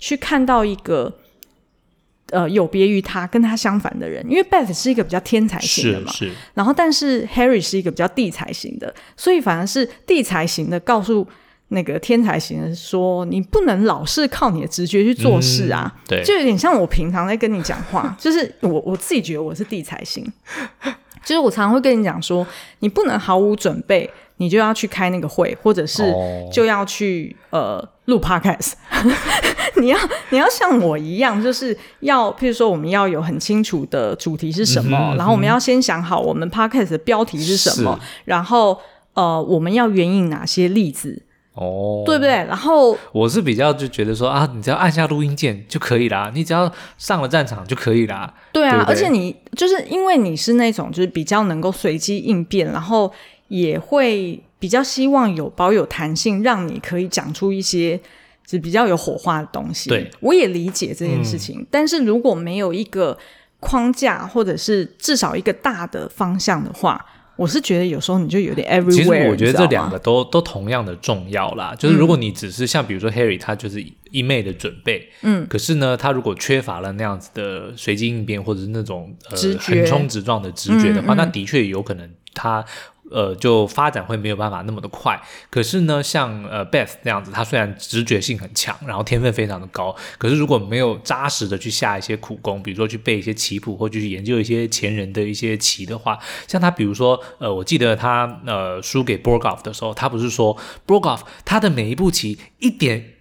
[0.00, 1.14] 去看到一个
[2.30, 11.26] 呃有别于他跟他相反的人，因为 Beth 是一个比较天才型的嘛，是是然后但是 Harry 是一个比较地才型的，所以反而是地才型的告诉
[11.68, 20.24] 那个天才型的说，你不能老是靠你的直觉去做事啊，嗯、对，就有点像我平常在跟你讲话，就是我我自己觉得我是地才型，
[21.24, 22.46] 就是我常常会跟你讲说，
[22.80, 24.10] 你不能毫无准备。
[24.38, 26.14] 你就要去开那个会，或者是
[26.52, 27.62] 就要去、oh.
[27.62, 28.72] 呃录 podcast。
[29.82, 29.98] 你要
[30.30, 38.78] 你要像我一样，就是要譬如说我们要有很清楚的主题是什么，嗯、然后我们要先想好我们 podcast 的标题是什么，然后
[39.14, 41.22] 呃我们要援引哪些例子
[41.54, 42.06] 哦，oh.
[42.06, 42.30] 对不对？
[42.30, 48.32] 然后我是比较就觉得说啊，你只要按下录音键就可以啦，你只要上了战场就可以啦。
[48.52, 53.12] 对啊，对对，而且你就是因为你是那种就是比较能够随机应变，然后。
[53.48, 58.00] 也会比较希望有保有弹性，让你可以讲出一些
[58.46, 59.90] 就比较有火花的东西。
[59.90, 63.18] 对，我也理解这件事情，嗯，但是如果没有一个
[63.58, 67.04] 框架，或者是至少一个大的方向的话，
[67.36, 68.94] 我是觉得有时候你就有点 everywhere。
[68.94, 71.74] 其实我觉得这两个都都同样的重要啦。
[71.76, 82.64] 就是如果你只是像比如说 Harry，他就是一昧的准备，嗯，可是呢，他如果缺乏了那样子的随机应变，或者是那种呃横冲直撞的直觉的话，嗯嗯，那的确有可能他。
[83.10, 85.20] 呃，就发展会没有办法那么的快。
[85.50, 103.15] 可是呢，像呃 Beth 那样子，他虽然直觉性很强，然后天分非常的高，可是如果没有扎实的去下一些苦功，比如说去背一些棋谱，或者去研究一些前人的一些棋的话，像他比如说，呃，我记得他呃输给 Borgov 的时候，他不是说 Borgov 他的每一步棋一点。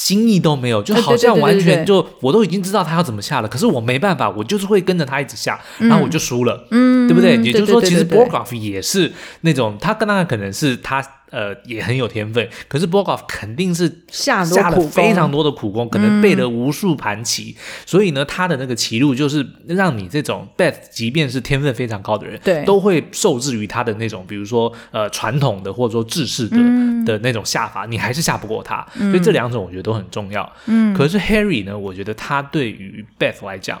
[0.00, 7.36] 心意都没有，就好像完全就我都已经知道他要怎么下了，可是我没办法，我就是会跟着他一直下，嗯、然后我就输了，嗯，对不对？
[7.36, 11.04] 也就是说，其实 Borgov 也是那种，他跟他可能是他。
[11.30, 30.50] 呃，也很有天分，可是 Borgoff 肯定是下下了非常多的苦功，可能背了无数盘棋，嗯，所以呢，他的那个棋路就是让你这种 Beth，即便是天分非常高的人，对，都会受制于他的那种，比如说呃传统的或者说制式的，嗯、的那种下法，你还是下不过他，嗯，所以这两种我觉得都很重要。
[30.66, 33.80] 嗯，可是 Harry 呢，我觉得他对于 Beth 来讲。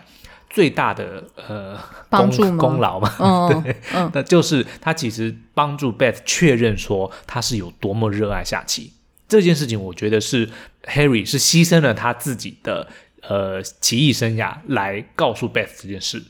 [0.50, 8.92] 最大的呃帮助功劳嘛，哦、 对、嗯，那就是他其实帮助 Beth 确认说他是有多么热爱下棋
[9.28, 9.80] 这件事情。
[9.80, 10.50] 我觉得是
[10.84, 12.88] Harry 是牺牲了他自己的
[13.22, 16.20] 呃棋艺生涯来告诉 Beth 这件事。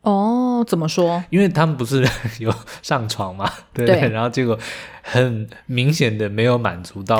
[0.00, 1.22] 哦，怎么说？
[1.30, 2.04] 因为他们不是
[2.40, 4.58] 有上床嘛，对，对，然后结果
[5.02, 7.16] 很明显的没有满足到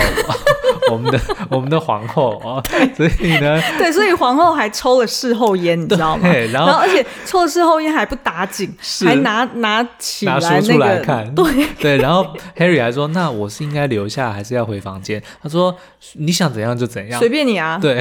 [0.92, 1.02] 我。
[1.02, 2.62] 们的 我们的皇后哦，
[2.96, 6.30] 所以呢， 对，所以皇后还抽了事后烟，你知道吗？
[6.30, 8.72] 对，然后，而且抽了事后烟还不打紧，
[9.04, 11.96] 还拿拿起来、那个、拿书出来看，对对。
[11.98, 12.24] 然后
[12.56, 15.76] Harry 还说：“那我是应该留下，还是要回房间？”他说
[16.14, 18.00] ：“你想怎样就怎样，随便你啊。”对。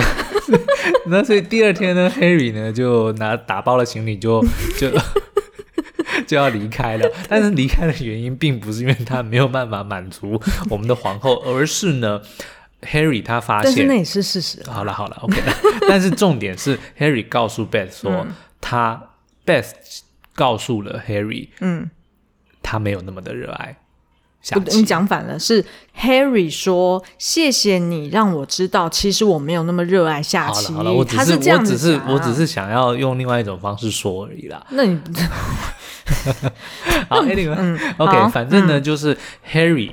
[1.07, 4.43] 那所以第二天呢，Harry 呢就拿打包了行李，就
[4.77, 4.89] 就
[6.27, 7.09] 就要离开了。
[7.27, 12.21] 但是离开的原因并不是因为他没有办法满足我们的皇后，而是呢。
[12.81, 14.63] Harry 他发现，但是那也是事实。
[14.69, 15.53] 好了好了，OK 了。
[15.87, 19.09] 但是重点是，Harry 告诉 Beth 说，嗯、他
[19.45, 19.71] Beth
[20.33, 21.89] 告诉了 Harry，嗯，
[22.63, 23.77] 他没有那么的热爱。
[24.71, 25.63] 你讲反了，是
[25.99, 34.65] Harry 说：“谢谢你让我知道，其实我没有那么热爱下棋。”好了好了，我只是，我只是我只是想要用另外一种方式说而已啦。
[34.71, 34.99] 那你
[37.07, 39.15] 好，Anyway，嗯，OK，反正呢，嗯、就是
[39.51, 39.91] Harry。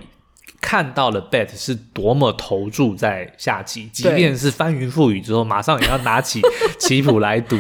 [0.61, 6.41] 看到了 Beth 是多么投注在下棋，即便是翻云覆雨之后，马上也要拿起
[6.79, 7.57] 棋谱来读，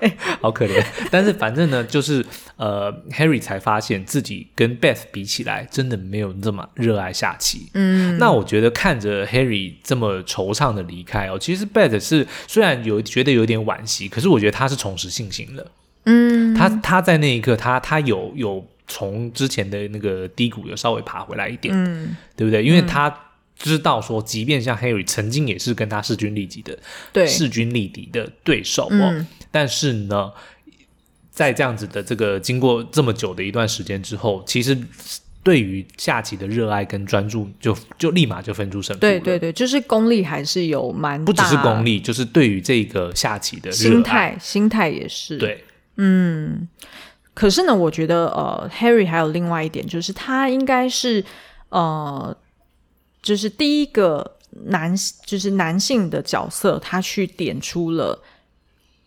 [0.00, 0.84] 对， 好可怜。
[1.10, 2.24] 但是反正呢，就是
[2.56, 7.70] 呃，Harry 才发现自己跟 Beth 比起来，真的没有那么热爱下棋。
[7.74, 15.66] 嗯，那我觉得看着 Harry 这么惆怅的离开哦，其实 Beth 是虽然有觉得有点惋惜，可是我觉得他是重拾信心了。
[16.04, 18.66] 嗯，他他在那一刻，他他有有。
[18.88, 22.64] 从之前的那个低谷又稍微爬回来一点，嗯，对不对？
[22.64, 23.14] 因为他
[23.54, 26.78] 知道说，即便像 Harry 曾经也是跟他势均力敌的，
[27.12, 30.32] 对，势均力敌的对手哦，嗯，但是呢，
[31.30, 34.78] 在这样子的这个经过这么久的一段时间之后，其实
[35.42, 39.00] 对于下棋的热爱跟专注就，就就立马就分出胜负。
[39.00, 45.36] 对对对，就是功力还是有蛮大，不只是功力，就是对于这个下棋的，心态，心态也是。
[45.36, 45.64] 对，
[45.96, 46.66] 嗯。
[47.38, 51.24] 可是呢，我觉得呃，Harry 还有另外一点，就是他应该是
[51.68, 52.36] 呃，
[53.22, 54.92] 就是第一个男，
[55.24, 58.20] 就是男性的角色，他去点出了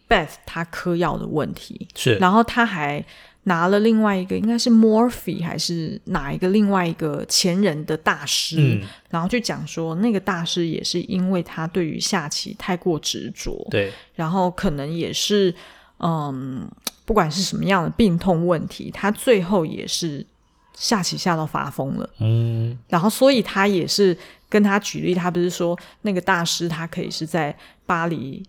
[0.08, 3.04] Beth 他嗑药的问题，是，然后他还
[3.44, 15.54] 拿了另外一个，应该是 Morphy 还是哪一个另外一个前人的大师，嗯、然后去讲说那个大师也是因为他对于下棋太过执着，对，然后可能也是
[16.00, 16.66] 嗯，
[17.12, 20.26] 不管是什么样的病痛问题，他最后也是
[20.74, 27.54] 下棋下到发疯了，嗯，然后所以他也是跟他举例，他不是说那个大师他可以是在
[27.86, 28.42] 巴黎。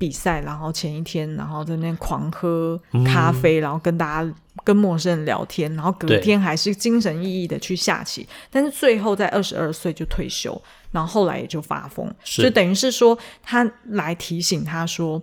[0.00, 12.42] 比赛，然后前一天，然后在那边狂喝咖啡，嗯、然后跟大家跟陌生人聊天，然后隔天还是精神奕奕的去下棋，但是最后在二十二岁就退休，然后后来也就发疯，是。
[12.42, 15.20] 就等于是说他来提醒他说，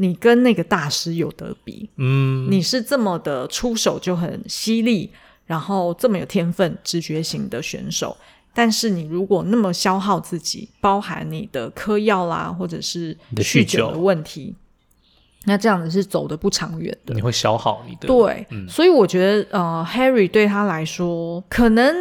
[0.00, 5.10] 你跟那个大师有得比，嗯，你是这么的出手就很犀利，
[5.44, 8.16] 然后这么有天分、直觉型的选手。
[8.54, 14.54] 但是你如果那么消耗自己，包含你的嗑药啦，或者是酗酒的问题，
[15.44, 17.14] 那这样子是走得不长远的。
[17.14, 18.08] 你会消耗你的。
[18.08, 21.94] 对，嗯、所以我觉得呃，Harry 对他来说，可能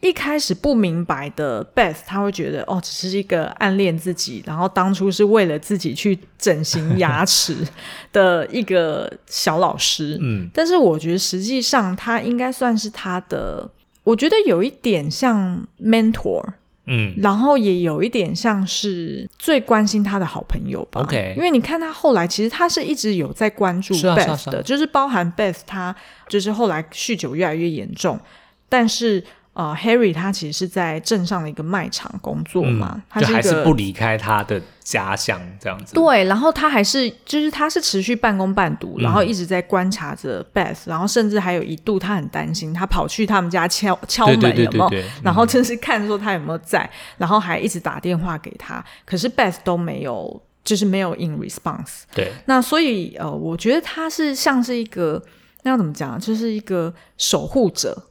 [0.00, 7.54] 一开始不明白的 Beth，他会觉得哦，只是一个暗恋自己，然后当初是为了自己去整形牙齿
[8.10, 10.18] 的一个小老师。
[10.22, 13.70] 嗯，但是我觉得实际上他应该算是他的。
[14.02, 16.42] 我觉得有一点像 mentor，
[16.86, 21.02] 嗯，然后也有一点像是最关心他的好朋友吧。
[21.02, 25.94] OK，因为你看他后来其实他是一直有在关注 Beth 的，是啊是啊，就是包含 Beth 他
[26.26, 28.18] 就是后来酗酒越来越严重，
[28.70, 29.22] 但是。
[29.52, 35.92] 呃，Harry 他其实是在镇上的一个卖场工作嘛，嗯、他就还是不离开他的家乡这样子。
[35.92, 44.90] 对，然后他还是就是他是持续半工半读，嗯、然后一直在观察着 Beth，然后甚至还有一度他很担心，他跑去他们家敲敲门有没有？
[45.22, 52.02] 然后就是看说他有没有在，嗯、然后还一直打电话给他，可是 Beth 都没有，就是没有 in response。
[52.14, 55.20] 对，那所以呃，我觉得他是像是一个
[55.64, 58.06] 那要怎么讲，就是一个守护者。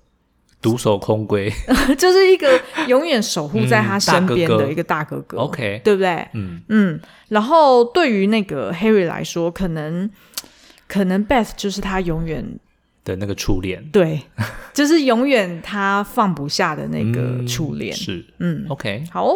[0.62, 1.50] 独守空闺，
[1.98, 5.38] 就是一个永远守护在他身边的一个大哥哥。
[5.38, 6.28] 嗯、OK，对不对？
[6.34, 7.00] 嗯嗯。
[7.30, 10.10] 然后对于那个 Harry 来说，可能
[10.88, 12.60] 可能 Beth 就是他永远
[13.06, 13.84] 的那个初恋。
[13.92, 14.22] 对，
[14.74, 17.94] 就是永远他放不下的那个初恋。
[17.94, 19.34] 嗯、是，嗯，OK，好。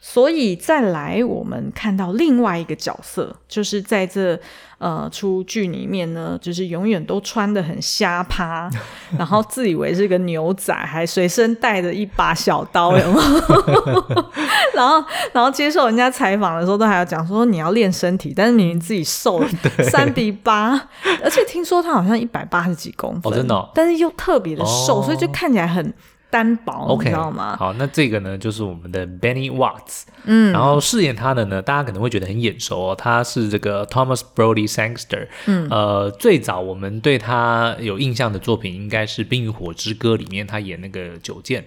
[0.00, 4.38] 所以再来，我们看到另外一个角色，就是在这
[4.78, 8.70] 呃出剧里面呢，就是永远都穿得很瞎趴，
[9.18, 14.24] 然后自以为是个牛仔，还随身带着一把小刀，有没有？
[14.72, 19.48] 然后然后接受人家采访的时候，都还要讲说你要练身体，但是明明自己瘦了
[19.90, 20.80] 三比八，
[21.24, 25.92] 而且听说他好像一百八十几公分，哦，真的哦，但是又特别的瘦，哦，所以就看起来很。
[26.30, 27.56] 单薄，okay, 你知道吗？
[27.56, 41.64] 好，那这个呢，就是我们的 Benny Watts，嗯，然后饰演他的呢，大家可能会觉得很眼熟哦，他是这个 Thomas Brodie Sangster，嗯，呃，最早我们对他有印象的作品应该是《冰与火之歌》里面他演那个九剑，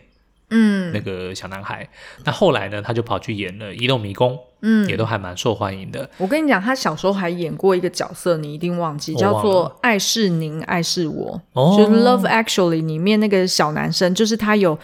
[0.52, 1.90] 嗯，那个小男孩，
[2.24, 4.34] 那后来呢，他就跑去演了《移动迷宫》。
[4.64, 6.08] 嗯，也都还蛮受欢迎的。
[6.20, 14.76] 我跟你讲，他小时候还演过一个角色，你一定忘记，叫做《爱是您，爱是我》，哦，就是《Love Actually》里面那个小男生，就是他有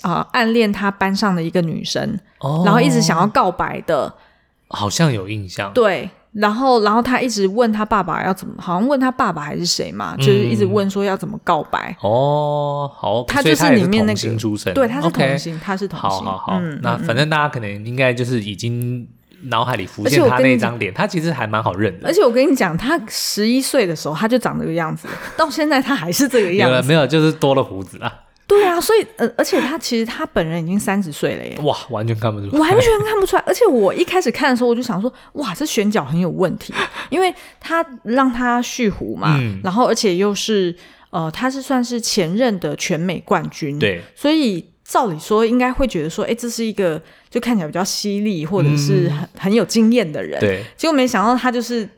[0.00, 4.14] 啊、呃、暗恋他班上的一个女生，哦，然后一直想要告白的，
[4.68, 5.70] 好像有印象。
[5.74, 6.08] 对。
[6.32, 11.96] 然后，然后他一直问他爸爸要怎么，好像问他爸爸还是谁嘛，嗯、就是一直问说要怎么告白。
[12.00, 16.08] 哦，好，他就是里面那个出身，对，他是童星他是童星。
[16.08, 19.04] 好好好，嗯、那反正大家可能应该就是已经
[19.42, 22.06] 脑海里浮现他那张脸，他其实还蛮好认的。
[22.06, 26.72] 而且我跟你讲，他十一岁的时候他就长这个样子，到现在他还是这个样子。
[26.72, 28.12] 没有，没有，就是多了胡子啊。
[28.50, 33.42] 对啊，所以呃，而且他其实他本人已经三十岁了耶，哇，完全看不出来，完全看不出来。
[33.46, 36.74] 而且我一开始看的时候，我就想说，哇，这选角很有问题，
[37.10, 40.74] 因为他让他蓄胡嘛，嗯、然后而且又是
[41.10, 51.88] 呃，他是算是前任的全美冠军，对，所以照理说应该会觉得说，哎，这是一个就看起来比较犀利或者是很、嗯、很有经验的人，对，结果没想到他就是。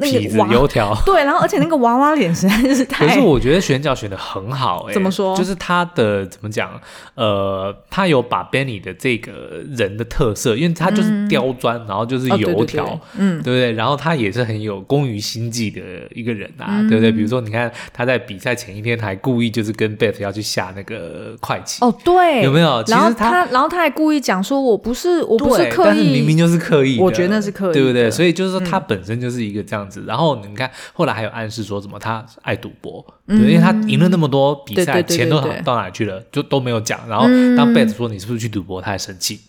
[0.00, 3.06] 痞子油条， 对，然后而且那个娃娃脸实在是太……
[3.06, 5.36] 可是我觉得选角选的很好，哎，怎么说？
[5.36, 6.70] 就是他的怎么讲？
[7.14, 13.72] 呃，他有把 Benny 的这个人的特色，因为他就是刁钻，然后就是油条，嗯，对不对？
[13.72, 15.80] 然后他也是很有工于心计的
[16.14, 17.12] 一个人啊，对不对？
[17.12, 22.82] 比如说，你看他在比赛前一天还故意就是跟 Beth 要去下那个快棋，哦，对，有没有？
[22.86, 28.10] 然后他，然后他还故意讲说：“我不是，我不是刻意，但是明明就是刻意。”我觉得那是刻意，对不对？
[28.10, 29.81] 所以就是说，他本身就是一个这样。
[30.06, 37.08] 然后你看，后来还有暗示说什么他爱赌博，对，因为他赢了那么多比赛，钱都到哪去了，就都没有讲。
[37.08, 37.26] 然后
[37.56, 39.40] 当 Beth 说你是不是去赌博，他还生气。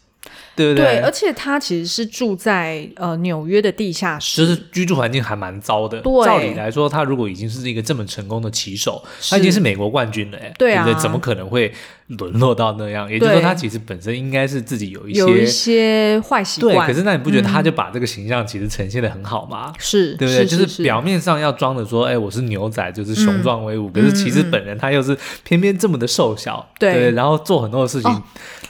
[0.55, 0.85] 对不对？
[0.85, 5.99] 对，而且他其实是住在呃纽约的地下室，就是居住环境还蛮糟的。
[6.01, 10.93] 对，照理来说，他如果已经是一个这么成功的棋手，他已经是美国冠军了，哎，对啊，对？
[10.95, 11.73] 怎么可能会
[12.07, 13.09] 沦落到那样？
[13.09, 16.75] 也就是说，他其实本身应该是自己有一些有一些坏习惯。
[16.75, 19.73] 对，可是那你不觉得他就把这个形象其实呈现的很好吗？
[19.79, 20.45] 是，对不对？
[20.45, 28.23] 就是表面上要装的说，哎，我是牛仔，就是雄壮威武，可是其实本人他又是偏偏这么的瘦小，对，然后做很多的事情，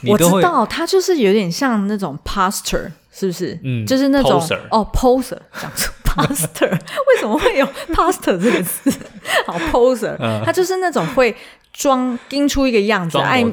[0.06, 3.58] 我知道他就是有点像那种 pastor，是不是？
[3.62, 8.92] 嗯，就是那种哦 poser，讲错 pastor，为什么会有 pastor 这个词？
[9.46, 11.34] 好 poser，他就是那种会。
[11.76, 13.44] 装盯出一个样子，爱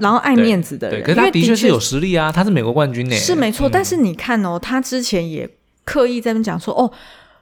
[0.00, 1.00] 然后爱面子的人。
[1.00, 3.16] 对，可是他的确是有实力啊，他是美国冠军呢。
[3.16, 5.48] 是没错，嗯、但是你看哦，他之前也
[5.86, 6.92] 刻意在那讲说哦。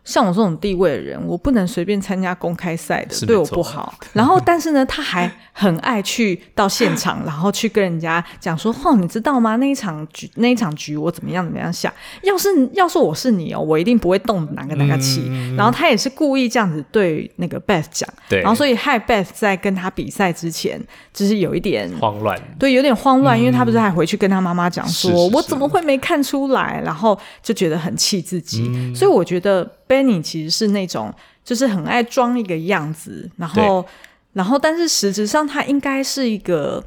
[0.08, 3.92] 像我这种地位的人，我不能随便参加公开赛的，对我不好。
[4.14, 9.56] 然后，但是呢，他还很爱去到现场，然后去跟人家讲说：“哦，你知道吗？
[9.56, 11.92] 那一场局，那一场局我怎么样怎么样下。
[12.22, 15.26] 要是要是我是你哦，我一定不会动哪个哪个棋。
[15.28, 18.08] 嗯”然后他也是故意这样子对那个 Beth 讲。
[18.30, 18.40] 对。
[18.40, 20.82] 然后，所以害 Beth 在跟他比赛之前，
[21.12, 22.40] 就是有一点慌乱。
[22.58, 28.70] 对，有点慌乱，嗯、因为他不是还回去跟他妈妈讲说：“是是是我怎么会没看出来？”然后就觉得很气自己。
[28.74, 29.70] 嗯、所以我觉得。
[29.88, 31.12] Benny 其实是那种，
[31.44, 33.84] 就是很爱装一个样子，然后，
[34.34, 36.84] 然后，但是实质上他应该是一个。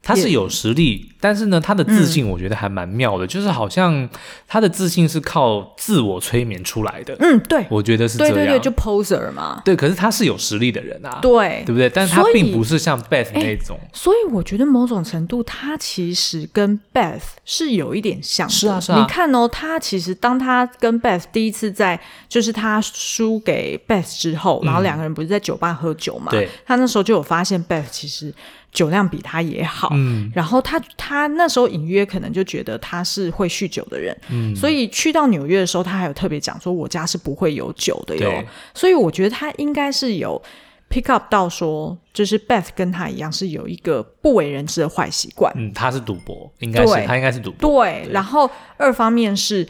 [0.00, 4.08] 他是有实力，但是呢，他的自信我觉得还蛮妙的，嗯、就是好像
[4.46, 7.16] 他的自信是靠自我催眠出来的。
[7.18, 8.34] 嗯，对，我觉得是这样。
[8.34, 9.60] 对对对，就 poser 嘛。
[9.64, 11.18] 对，可是他是有实力的人啊。
[11.20, 11.90] 对，对不对？
[11.90, 13.78] 但是他并不是像 Beth 那种。
[13.92, 18.52] 所以我觉得某种程度，他其实跟 Beth 是有一点像的。
[18.52, 19.00] 是啊，是啊。
[19.00, 26.30] 你看哦，他其实当他跟 Beth 第一次在，就是他输给 Beth 之后，然后两个人不是在酒吧喝酒嘛？
[26.30, 26.48] 对、嗯。
[26.64, 28.32] 他那时候就有发现 Beth 其实。
[28.70, 38.44] 酒量比他也好，嗯，然后他他那时候隐约可能就觉得他是会酗酒的人，嗯，所以去到纽约的时候，他还有特别讲说，我家是不会有酒的哟。
[38.74, 40.40] 所以我觉得他应该是有
[40.90, 48.04] pick up 到说，就是 Beth 跟他一样是有一个不为人知的坏习惯，嗯，他是赌博，应该是对他应该是赌博，对。
[48.04, 49.66] 对然后二方面是，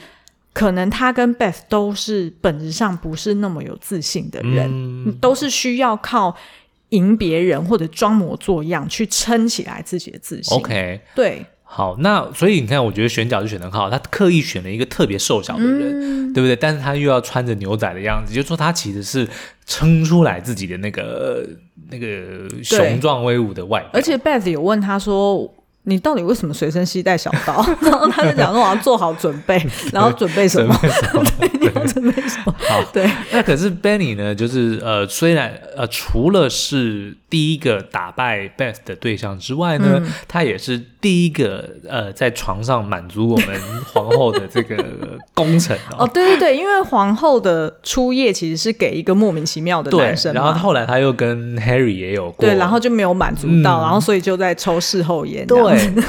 [0.52, 6.34] 可能他跟 Beth 都是本质上不是那么有自信的人，嗯，都是需要靠。
[6.90, 10.56] 赢别人或者装模作样去撑起来自己的自信。
[10.56, 16.56] OK，对，好，那所以你看，我觉得选角就选的很好，他刻意选了一个特别瘦小的人，嗯、对不对？
[16.56, 19.28] 但是他又要穿着牛仔的样子，就是说他其实是
[19.66, 21.46] 撑出来自己的那个
[21.90, 23.90] 那个雄壮威武的外表。
[23.92, 25.54] 而且 Beth 有问他说。
[25.88, 27.64] 你到底为什么随身携带小刀？
[27.82, 29.60] 然后他就讲说我要做好准备，
[29.92, 30.78] 然后准备什么？
[31.40, 32.54] 对，你要准备什么？
[32.68, 33.10] 好，对。
[33.32, 34.34] 那可是 Benny 呢？
[34.34, 43.60] 就是呃，虽然呃，除了是第一个打败 Beth 的对象之外呢，嗯、他也是第一个呃，在床上满足我们
[43.92, 44.76] 皇后的这个
[45.34, 46.04] 功臣哦。
[46.06, 55.46] 哦，对对对，因为皇后的初夜其实是给一个莫名其妙的男生，然后后来他又跟 Harry 也有过，对，然后就没有满足到，嗯、然后所以就在抽事后烟。
[55.46, 55.58] 对。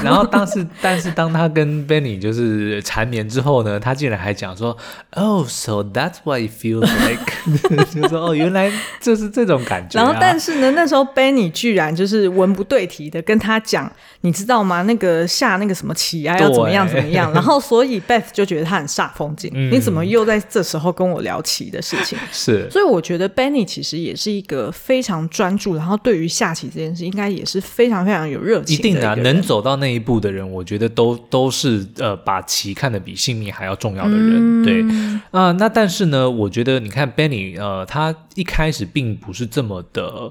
[0.02, 4.76] 然后当时，但是当他跟 Benny 就是缠绵之后呢，他竟然还讲说
[5.10, 7.20] ：“Oh, so that's why it feels like。
[7.94, 13.90] ”就说：“哦，原来就是这种感觉啊。”然后，但是呢，那时候 Benny 居然就是文不对题的跟他讲
[14.22, 14.82] ：“你知道吗？
[14.82, 19.50] 那个下那个什么棋啊，要怎么样怎么样。”然后，所以 Beth 就觉得他很煞风景。
[19.54, 22.18] 嗯、你怎么又在这时候跟我聊棋的事情？
[22.32, 22.68] 是。
[22.70, 28.88] 所以我觉得 Benny 其实也是一个非常专注，然后对于下棋这件事，应该也是非常非常有热情的。
[28.88, 34.62] 一定啊，能走到那一步的人，我觉得都都是呃，把棋看得比性命还要重要的人。
[34.62, 34.82] 嗯、对
[35.30, 40.30] 啊、呃，那但是呢，我觉得你看 Benny，呃，他一开始并不是这么的，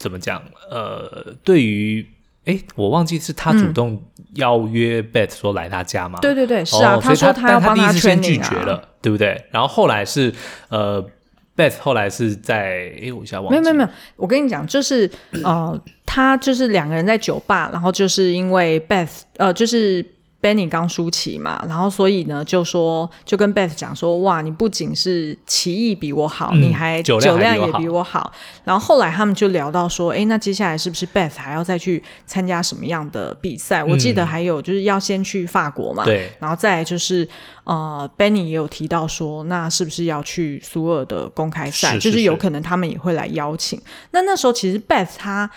[0.00, 0.42] 怎么讲？
[0.68, 2.04] 呃，对于，
[2.46, 4.02] 哎，我忘记是他主动
[4.34, 6.18] 邀约 Beth 说来他家吗？
[6.20, 9.44] 对对对，是啊，哦、他说他要帮他，但他第一次先拒绝了，对不对？
[9.52, 10.34] 然后后来是
[10.70, 11.08] 呃。
[11.56, 13.56] Beth 后来是在哎，我一下忘记了。
[13.56, 15.10] 没有没有没有，我跟你讲，就是
[15.44, 20.02] 呃，他就是两个人在酒吧，然后就是因为 Beth 呃，就是
[20.42, 28.32] Benny 刚输棋嘛，然后所以呢，就说就跟 Beth 讲说，哇，你不仅是棋艺比我好，嗯、你还酒量也比我好。
[28.64, 33.82] 然后后来他们就聊到说，哎，那接下来是不是 Beth 还要再去参加什么样的比赛？
[33.82, 37.28] 嗯、我记得还有就是要先去法国嘛，对，然后再来就是。
[37.64, 41.92] 呃，Benny 也有提到说，那是不是要去苏尔的公开赛？
[41.92, 43.80] 是是是，就是有可能他们也会来邀请。
[44.10, 45.48] 那那时候其实 Beth 他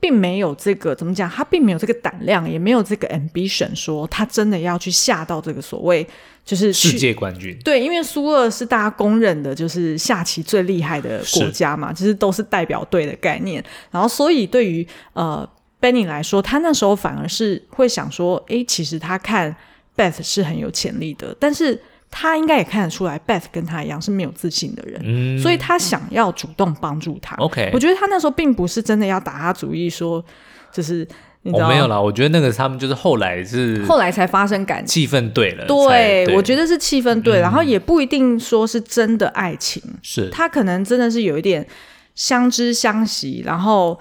[0.00, 6.06] 并没有这个怎么讲，他并没有这个胆量，也没有这个 ambition，说他真的要去下到这个所谓
[6.44, 7.58] 就是世界冠军。
[7.64, 13.62] 对，因为苏俄是大家公认的，就是下棋最厉害的国家嘛，是就是都是代表队的概念。
[13.90, 15.48] 然后，所以对于呃。
[15.80, 19.54] Benny 来说，他那时候反而是会想说，诶，其实他看
[19.96, 21.80] Beth 是很有潜力的，但是
[22.10, 27.36] 他应该也看得出来，Beth 跟他一样是没有自信的人，嗯，所以他想要主动帮助他。
[27.36, 30.24] OK，我觉得他那时候并不是真的要打他主意，说
[30.72, 31.06] 就是
[31.42, 36.34] 你知道、哦、没有啦，我觉得那个他们就是后来是后来才发生感情，气氛对了，对，对。
[36.34, 40.30] 我觉得是气氛对，嗯、然后也不一定说是真的爱情，是。
[40.30, 41.66] 他可能真的是有一点
[42.14, 43.98] 相知相惜，然后。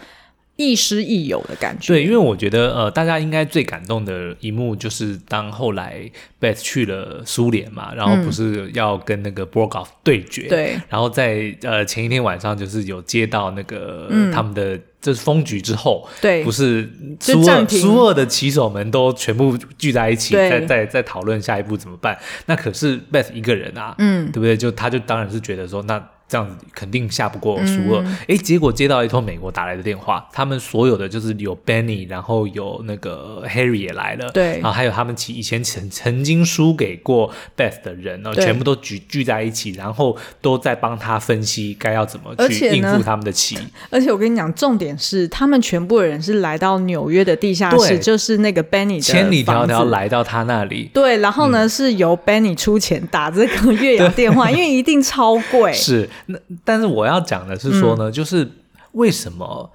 [0.58, 1.94] 亦师亦友的感觉。
[1.94, 6.02] 对，因为我觉得，呃，大家应该最感动的一幕就是当后来
[6.42, 16.90] Beth 去了苏联嘛，然后不是要跟那个 Borgov 对决，对、嗯，然后在呃前一天晚上就是有接到那个、嗯、他们的就是封局之后，对，不是
[17.20, 22.18] 苏二苏二的棋手们都全部聚在一起，在在在讨论下一步怎么办。
[22.48, 24.58] 那可是 Beth 一个人啊，嗯，对不对？
[24.58, 26.04] 就他就当然是觉得说那。
[26.30, 43.58] 这样子肯定下不过苏二，哎、嗯，结果接到一通美国打来的电话，他们所有的就是有 Benny，然后有那个 Harry 也来了，对，然后还有他们其以前曾曾经输给过 Beth 的人，然后全部都聚聚在一起，然后都在帮他分析该要怎么去应付他们的棋。
[43.90, 56.40] 而且我跟你讲，重点是他们全部的人是来到纽约的地下室，就是那个 Benny 千里迢迢来到他那里，对，然后呢、嗯、是由 Benny 出钱打这个越洋电话， 因为一定超贵，是那。
[56.66, 58.50] 但是我要讲的是说呢，嗯、就是
[58.94, 59.72] 为什么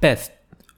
[0.00, 0.26] Beth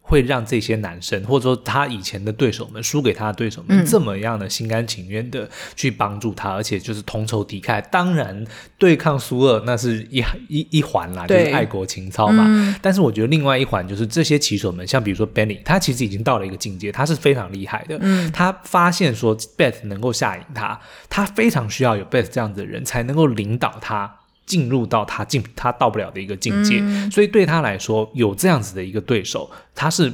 [0.01, 5.47] 会让这些男生，或者说他以前的对手们输给他的对手们，这么样的心甘情愿的
[5.77, 7.85] 去帮助他，嗯、而且就是同仇敌忾。
[7.91, 8.43] 当然，
[8.79, 12.45] 对抗苏俄那是一一一环啦，就是爱国情操嘛。
[12.47, 17.99] 嗯、但是我觉得另外一环就是这些棋手们，像比如说 Benny，他其实已经到了一个境界，他是非常厉害的。
[18.01, 20.81] 嗯，他发现说 Beth 能够下赢他，
[21.11, 24.18] 他非常需要有 Beth 这样子的人才能够领导他。
[24.49, 30.11] 进入到他进他到不了的一个境界，嗯、所以对他来说，有这样子的一个对手，他是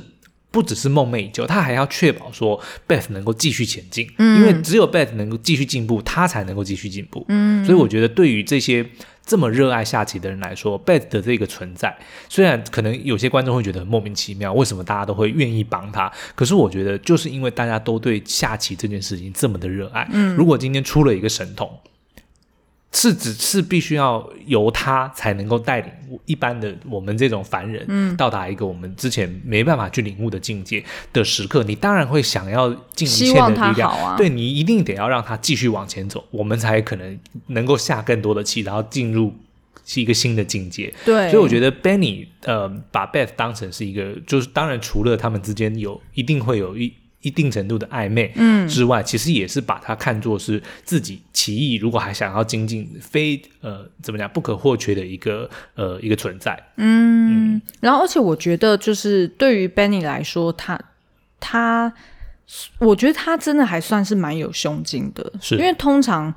[0.51, 7.24] 不只是梦寐以求，他还要确保说 Beth 能够继续前进，嗯、因为只有 Beth 能够继续进步，他才能够继续进步。
[7.28, 8.85] 嗯，所以我觉得对于这些
[9.24, 11.97] 这么热爱下棋的人来说，Beth 的这个存在，
[12.28, 16.12] 虽然可能有些观众会觉得很莫名其妙，为什么大家都会愿意帮他？
[16.35, 20.09] 可是我觉得就是因为大家都对下棋这件事情这么的热爱。
[20.12, 21.70] 嗯，如果今天出了一个神童。
[22.95, 25.90] 是只是必须要由他才能够带领
[26.26, 30.82] 一般的我们这种凡人，到达一个我们之前没办法去领悟的境界
[31.12, 37.18] 的时刻，你当然会想要尽一切的力量，啊、对，你一定得要让他继续往前走，我们才可能
[37.49, 39.34] 能够下更多的气，然后进入
[39.84, 40.95] 是一个新的境界。
[41.05, 46.92] 对，所以我觉得 Benny 呃把 Beth 当成是一个，就是当然除了他们之间有一定会有一。
[47.25, 57.62] 一定程度的暧昧，嗯，之外，嗯、其实也是把它看作是自己奇异，如果还想要精进，非呃怎么讲不可或缺的一个呃一个存在，嗯，嗯。
[57.81, 60.79] 然后而且我觉得就是对于 Benny 来说，他
[61.41, 61.93] 他，
[62.79, 65.57] 我觉得他真的还算是蛮有胸襟的，是。
[65.57, 66.33] 因为通常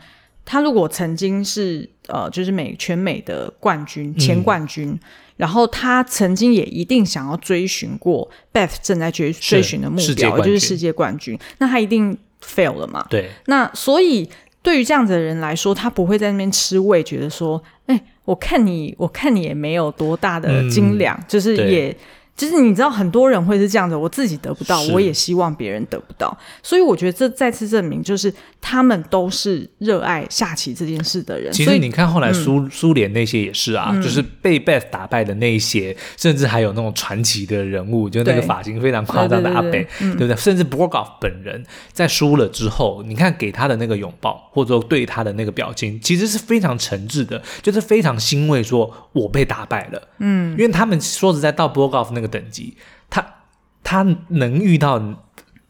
[0.47, 4.89] 他如果曾经是呃就是美全美的冠军前冠军。
[4.89, 4.99] 嗯
[5.37, 11.37] 然后他曾经也一定想要追寻过 Beth 正在追追寻的目标，就是世界冠军。
[11.59, 13.05] 那他一定 fail 了嘛？
[13.07, 13.29] 对。
[13.45, 14.27] 那所以
[14.63, 21.95] 对于这样子的人来说，他不会在那边吃味，觉得说，哎，我看你，我看你也没有多大的斤两，嗯、就是也。
[22.37, 28.31] 就是你知道很多人会是这样的，我自己得不到，我也希望别人得不到，所以我觉得这再次证明，就是
[28.61, 31.51] 他们都是热爱下棋这件事的人。
[31.51, 40.35] 其实你看后来苏、嗯、苏联那些也是啊，嗯、就是被 Beth 打败的那一些，甚至还有那种传奇的人物，就那个发型非常夸张的阿北，对不对？
[40.35, 50.07] 甚至 Borgoff 本人在输了之后，你看给他的那个拥抱，或者说对他的那个表情，其实是非常诚挚的，就是非常欣慰，说我被打败了。
[50.19, 52.26] 嗯，因为他们说实在到 Borgoff 那个。
[52.27, 52.75] 等级，
[53.09, 53.25] 他
[53.83, 55.23] 他能遇到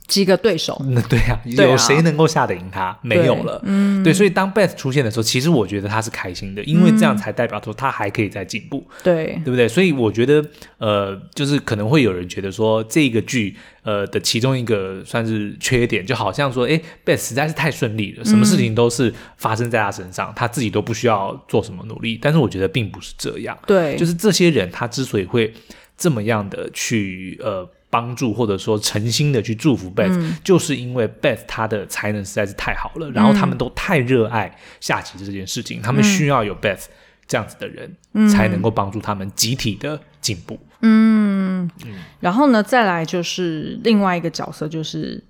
[0.07, 0.81] 几个对手？
[0.91, 2.97] 那对啊，有谁能够下得赢他？
[3.01, 3.59] 没有了。
[3.65, 8.87] 嗯，对，所以当 Beth 出现的时候，其实我觉得他是开心的，因为这样才代表说他还可以再进步。
[9.03, 9.67] 对，对不对？
[9.67, 10.41] 所以我觉得，
[10.77, 22.17] 呃，就是可能会有人觉得说，这个剧呃的其中一个算是缺点，就好像说，哎，Beth 实在是太顺利了，什么事情都是发生在他身上，他自己都不需要做什么努力。
[22.21, 23.57] 但是我觉得并不是这样。
[23.67, 25.53] 对，就是这些人，他之所以会。
[25.97, 36.83] 这么样的去呃帮助，或者说诚心的去祝福 Beth，、嗯、就是因为 Beth 他的才能实在是太好了，嗯、然后他们都太热爱下棋这件事情，嗯、他们需要有 Beth
[37.27, 40.59] 这样子的人，嗯、才能够帮助他们集体的进步。
[40.81, 41.95] 嗯，嗯。
[42.19, 45.23] 然后呢，再来就是另外一个角色，就是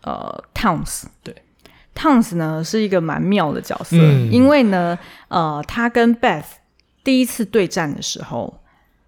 [0.00, 1.34] 呃 Towns，对
[1.94, 4.98] ，Towns 呢是一个蛮妙的角色，嗯、因为呢，
[5.28, 6.44] 呃，他跟 Beth
[7.04, 8.62] 第一次对战的时候。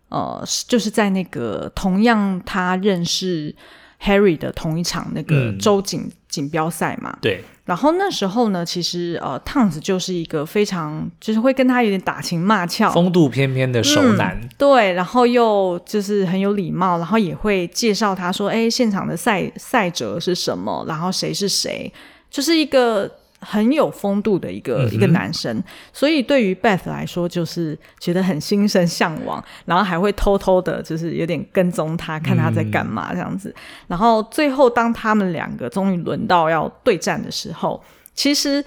[0.09, 3.55] 呃，就是在那个同样他认识
[4.03, 7.17] Harry 的同一场那个州锦锦标赛嘛。
[7.21, 7.45] 对。
[7.65, 14.49] 然后那时候呢，其实呃，Towns 就是一个非常就是会跟他有点打情骂俏、风度翩翩的熟男、嗯。
[14.57, 20.83] 对，然后又就是很有礼貌，然后也会介绍他说：“哎，现场的赛赛者是什么？
[20.89, 21.93] 然后谁是谁？”
[22.31, 23.11] 就是一个。
[23.41, 25.63] 很有风度的一个、嗯、一个男生，
[25.93, 33.51] 所以对于 Beth 来说，就是觉得很心生向往，然后还会偷偷的，就是有点跟踪他，看他在干嘛这样子。
[33.51, 37.83] 嗯、然后最后，当他们两个终于轮到要对战的时候，
[38.15, 38.65] 其实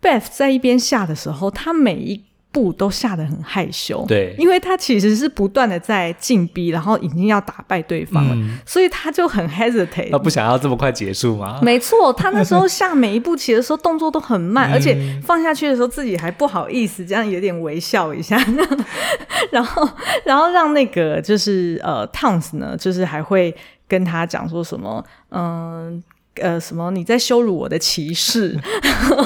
[0.00, 2.22] Beth 在一边下的时候，他每一。
[2.56, 10.10] 步都下得很害羞，对，因为他其实是不断的在进逼，然后已经要打败对方了，嗯、所以他就很 hesitate。
[10.10, 11.60] 他不想要这么快结束吗？
[11.62, 18.42] 没错，他那时候下每一步棋的时候动作都很慢，而且放下去的时候自己还不好意思，这样有点微笑一下，
[19.52, 19.86] 然后
[20.24, 23.54] 然后让那个就是呃 Towns 呢，就是还会
[23.86, 25.42] 跟他讲说什么，嗯。
[25.92, 26.02] 呃，
[26.60, 26.90] 什么？
[26.90, 28.58] 你在羞辱我的骑士？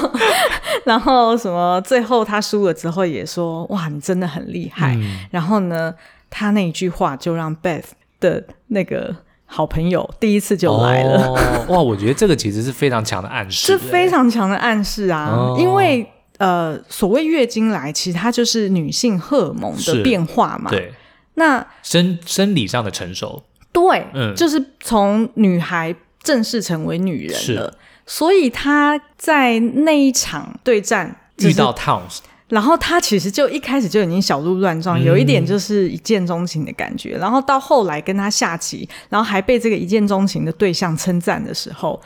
[0.85, 1.79] 然后什么？
[1.81, 4.95] 最后他输了之后也说：“哇，你真的很厉害。
[4.95, 5.93] 嗯”然后呢，
[6.29, 7.83] 他那一句话就让 Beth
[8.19, 11.27] 的那个好朋友第一次就来了。
[11.27, 15.29] 哦、哇，我觉得这个其实是非常强的暗示，是非常强的暗示啊！
[15.29, 16.09] 哦、因为
[16.39, 20.71] 呃，所谓月经来，其实它就是女性荷尔蒙的变化嘛。
[20.71, 20.91] 对，
[21.35, 25.95] 那生生理上的成熟，对，嗯，就是从女孩。
[26.23, 27.73] 正式成为女人了，
[28.05, 32.19] 所以他在那一场对战遇到 Towns，
[32.49, 42.01] 然后他其实就一开始就已经小鹿乱撞，嗯、有一点就是一见钟情的感觉，然后到后来跟他下棋，然后还被这个一见钟情的对象称赞的时候。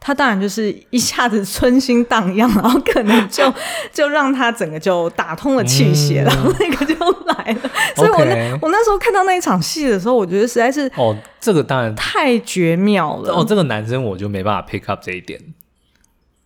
[0.00, 3.52] 他当然就是一下子春心荡漾，然后可能就
[3.92, 6.94] 就让他整个就打通了气血，嗯、然后那个就
[7.26, 7.70] 来了。
[7.96, 13.34] 所以我那我那时候看到那一场戏的时候，我觉得实在是哦，这个当然太绝妙了。
[13.34, 15.40] 哦，这个男生我就没办法 pick up 这一点，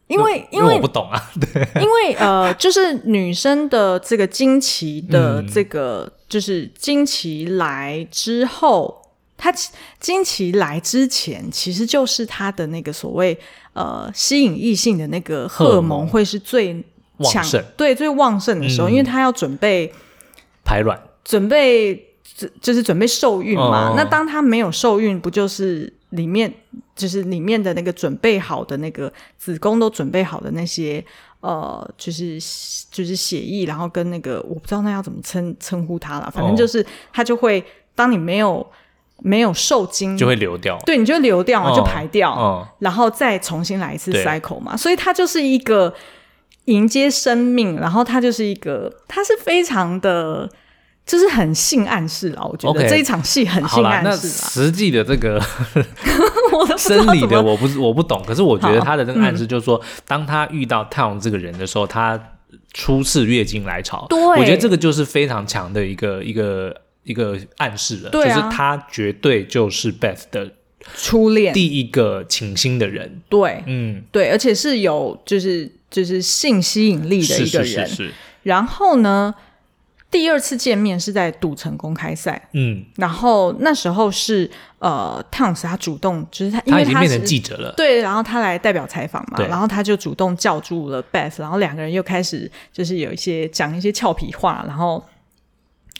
[0.07, 1.31] 因为因为，我不懂啊。
[1.39, 9.02] 对，因为呃，就是女生的这个惊奇的这个，嗯、就是惊奇来之后。
[9.43, 9.53] 他
[9.99, 13.37] 经期来之前，其实就是他的那个所谓
[13.73, 16.73] 呃吸引异性的那个荷尔蒙会是最
[17.25, 19.93] 强盛对，最旺盛的时候，嗯、因为他要准备
[20.63, 22.15] 排卵，准备
[22.61, 23.91] 就是准备受孕嘛。
[23.91, 26.55] 哦、那当他没有受孕，不就是里面
[26.95, 31.05] 就是里面的那个准备好的那个子宫都准备好的那些
[31.41, 32.39] 呃，就是
[32.93, 37.65] 就是血液，然后跟那个我不知道那要怎么称称呼它了，反正就是他就会
[37.97, 38.65] 当你没有。
[39.25, 45.95] 没有受精就会流掉，对，你就流掉嘛，哦、就排掉，哦、然后再重新来一次 cycle 嘛，所以它就是一个
[46.65, 50.51] 迎接生命，然后它就是一个，它是非常的，
[51.07, 52.45] 就是很性暗示了。
[52.45, 52.89] 我觉得。
[52.89, 54.09] 这一场戏很性暗示。
[54.09, 55.41] 那实际的这个
[56.77, 62.21] 生理的我不是我不懂，可是我觉得他的这个暗示就是说，嗯、当他遇到 Town 这个人的时候，他
[62.73, 64.19] 初次月经来潮，对。
[64.19, 66.75] 我觉得这个就是非常强的一个一个。
[67.05, 70.53] 一个暗示了，对啊、就是他绝对就是 Beth 的
[70.95, 73.21] 初恋，第一个倾心的人。
[73.29, 77.67] 对，嗯，对，而且是有就是就是性吸引力的一个人。
[77.67, 78.13] 是是是是。
[78.45, 79.35] 然后呢，
[80.11, 82.49] 第二次见面是在赌城公开赛。
[82.53, 84.49] 嗯，然后那时候是
[84.79, 95.05] 呃，Towns 他主动，就是他因为他，他已经变成记者了，对，然后他来代表采访嘛，然后他就主动叫住了 Beth，然后两个人又开始就是有一些讲一些俏皮话，然后。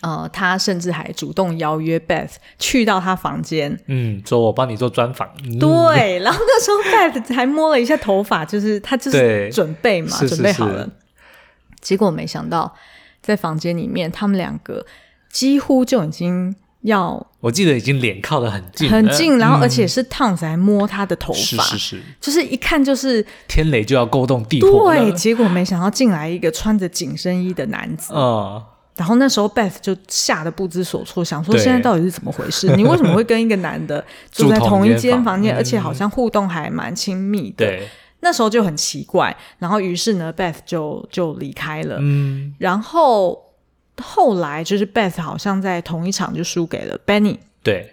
[0.03, 5.29] 呃，他甚至还主动邀约 Beth 去到他房间，嗯，说我帮你做专访。
[5.45, 10.89] 嗯、对，然后那时候 Beth 还摸了一下头发，就是他就是准备嘛，准备好了。
[11.81, 12.75] 结果没想到，
[13.21, 14.85] 在房间里面，他们两个
[15.31, 24.93] 几乎就已经要，我记得已经脸靠得很近，很近，然后而且是 Towns 还摸他的头发，是是是，就是一看就是天雷就要勾动地火。
[24.93, 28.61] 对，结果没想到进来一个穿着紧身衣的男子，嗯。
[28.97, 32.69] 然后那时候 Beth 就吓得不知所措，想说现在到底是怎么回事？
[32.77, 37.67] 你为什么会跟一个男的住在同一间房间，而且好像互动还蛮亲密的？
[37.67, 37.89] 对，
[38.21, 39.35] 那时候就很奇怪。
[39.59, 41.97] 然后于是呢，Beth 就就离开了。
[42.01, 43.43] 嗯，然后
[44.03, 47.39] 后来就是 Beth 好像在同一场就输给了 Benny。
[47.63, 47.92] 对。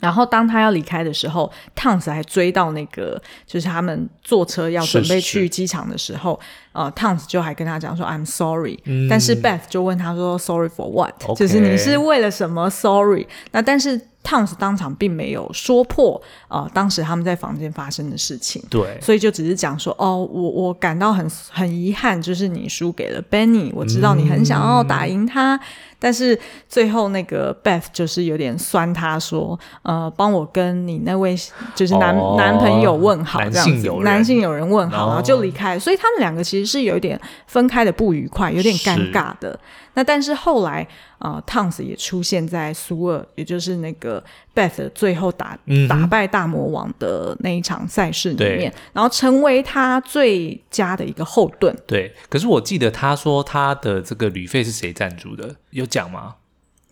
[0.00, 6.40] 然后当他要离开的时候，Towns 还追到那个，就是他们坐车要准备去机场的时候，
[6.72, 13.26] 呃，Towns 就还跟他讲说 I'm sorry，、嗯、但是 Beth 就问他说 Sorry for what？、就是你是为了什么 Sorry？
[13.52, 25.56] 那但是 Towns 当场并没有说破呃当时他们在房间发生的事情，对，所以就只是讲说哦，我我感到很很遗憾，就是你输给了 Benny，我知道你很想要打赢他。
[25.56, 25.60] 嗯
[26.00, 26.36] 但是
[26.68, 31.36] 最后那个 Beth 就是有点酸他说，呃，帮我跟你那位
[31.74, 35.78] 就是男、哦、男朋友问好，这样子，男性友人问好，然后就离开。
[35.78, 39.56] 所以他们两个其实是有一点分开的不愉快，有点尴尬的。
[39.94, 40.86] 那但是后来，
[41.18, 44.22] 呃，Tonks 也出现在苏尔，也就是那个
[44.54, 51.76] Beth 最后打、嗯、打败大魔王的那一场赛事里面，然后成为他最佳的一个后盾。
[51.88, 55.56] 对，可是我记得他说他的这个旅费是谁赞助的？
[55.70, 56.36] 有讲吗？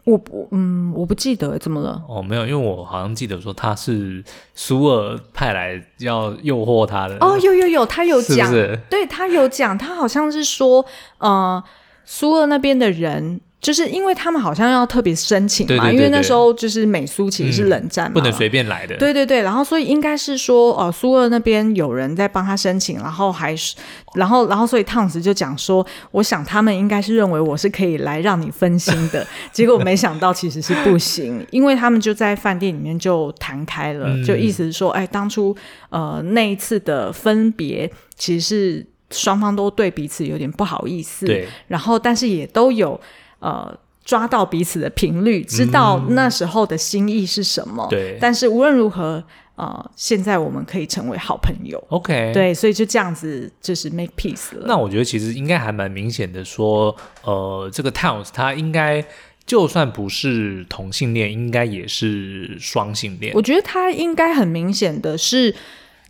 [0.05, 2.03] 我不，嗯，我不记得怎么了。
[2.09, 4.24] 哦，没有，因为我好像记得说他是
[4.55, 7.16] 苏尔派来要诱惑他的。
[7.20, 8.80] 哦，有有有，他有讲，是是？
[8.90, 10.84] 对，他有讲，他好像是说，
[11.18, 11.64] 呃。
[12.11, 18.96] 苏尔那边的人，就是因为他们好像要特别申请嘛，对对对对，因为那时候就是美苏其实是冷战嘛，嗯，不能随便来的。
[18.96, 23.74] 对对对，然后所以应该是说，呃，苏俄那边有人在帮他申请，然后还是，
[24.14, 35.56] 然后然后所以汤斯就讲说，我想他们应该是认为我是可以来让你分心的， 结果没想到其实是不行，因为他们就在饭店里面就谈开了，嗯，就意思是说，哎，当初
[35.90, 38.86] 呃那一次的分别其实是。
[39.11, 43.00] 双方都对彼此有点不好意思，对，然后但是也都有
[43.41, 48.18] 呃抓到彼此的频率，知道那时候的心意是什么，对、嗯。
[48.20, 49.22] 但是无论如何，
[49.57, 54.64] 呃，现在我们可以成为好朋友，OK，对，所以就这样子就是 make peace 了。
[54.66, 59.05] 那我觉得其实应该还蛮明显的说，呃，这个 Towns 他应该
[59.45, 63.34] 就算不是同性恋，应该也是双性恋。
[63.34, 65.55] 我觉得他应该很明显的是。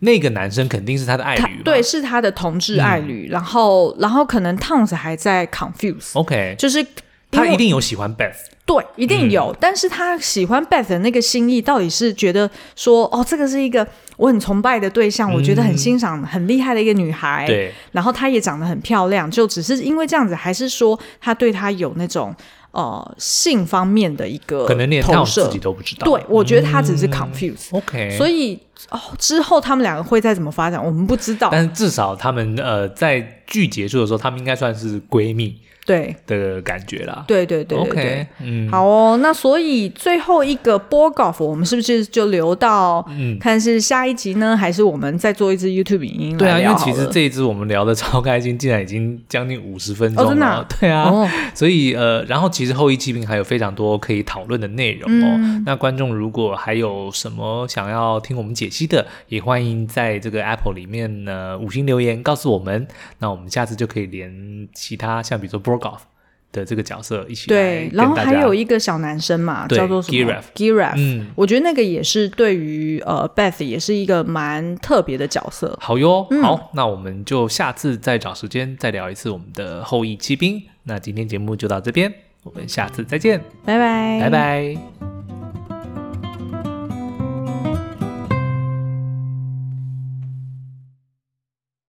[0.01, 3.27] 那个男生肯定是他的爱侣，对，是他的同志爱侣。
[3.27, 6.81] 嗯、然后，然后可能 Towns 还在 confuse，OK，、okay, 就是
[7.31, 9.57] 他一定有喜欢 Beth，对，一定有、嗯。
[9.59, 17.73] 但是他喜欢 Beth 的那个心意，到底是觉得说，哦，这个是一个我很崇拜的对象，嗯、我觉得很欣赏、很厉害的一个女孩，对。
[17.91, 22.35] 然后她也长得很漂亮，就只是因为这样子，还是说他对她有那种。
[22.71, 26.05] 呃，性方面的一个可能连他自己都不知道。
[26.05, 27.79] 对，我觉得他只是 confuse、嗯。
[27.79, 28.53] OK，所以
[28.91, 31.49] 哦，之后他们两个会再怎么发展，我们不知道。
[31.51, 35.59] 但是至少他们呃，在剧结束的时候，他们应该算是闺蜜。
[35.89, 39.17] 对的感觉啦，对对对对对，okay, 嗯，好哦。
[39.21, 43.03] 那所以最后一个 Borgholf，我们是不是就留到
[43.39, 46.37] 看是下一集呢，嗯、还是我们再做一支 YouTube 影音？
[46.37, 50.59] 对啊，因为其实这一支我们聊的超开心，竟然已经将近五十分钟了。
[50.59, 50.65] 哦？
[50.79, 55.25] 对啊，哦、所以呃，然后其实后翼弃兵还有非常多可以讨论的内容哦。
[55.37, 62.87] 嗯、那观众如果还有什么想要听我们解析的，也欢迎在这个 Apple 里面呢五星留言告诉我们。
[63.17, 65.78] 那我们下次就可以连其他像比如说 Borgholf
[66.51, 75.77] 的这个角色一起对，然后还有一个小男生嘛，叫做什么？Giraffe，嗯，我觉得那个也是对于呃 Beth 也是一个蛮特别的角色。
[75.79, 80.61] 好哟、嗯，好，那我们就下次再找时间再聊一次我们的后羿骑兵。
[80.83, 82.11] 那今天节目就到这边，
[82.43, 85.18] 我们下次再见，拜拜，拜拜。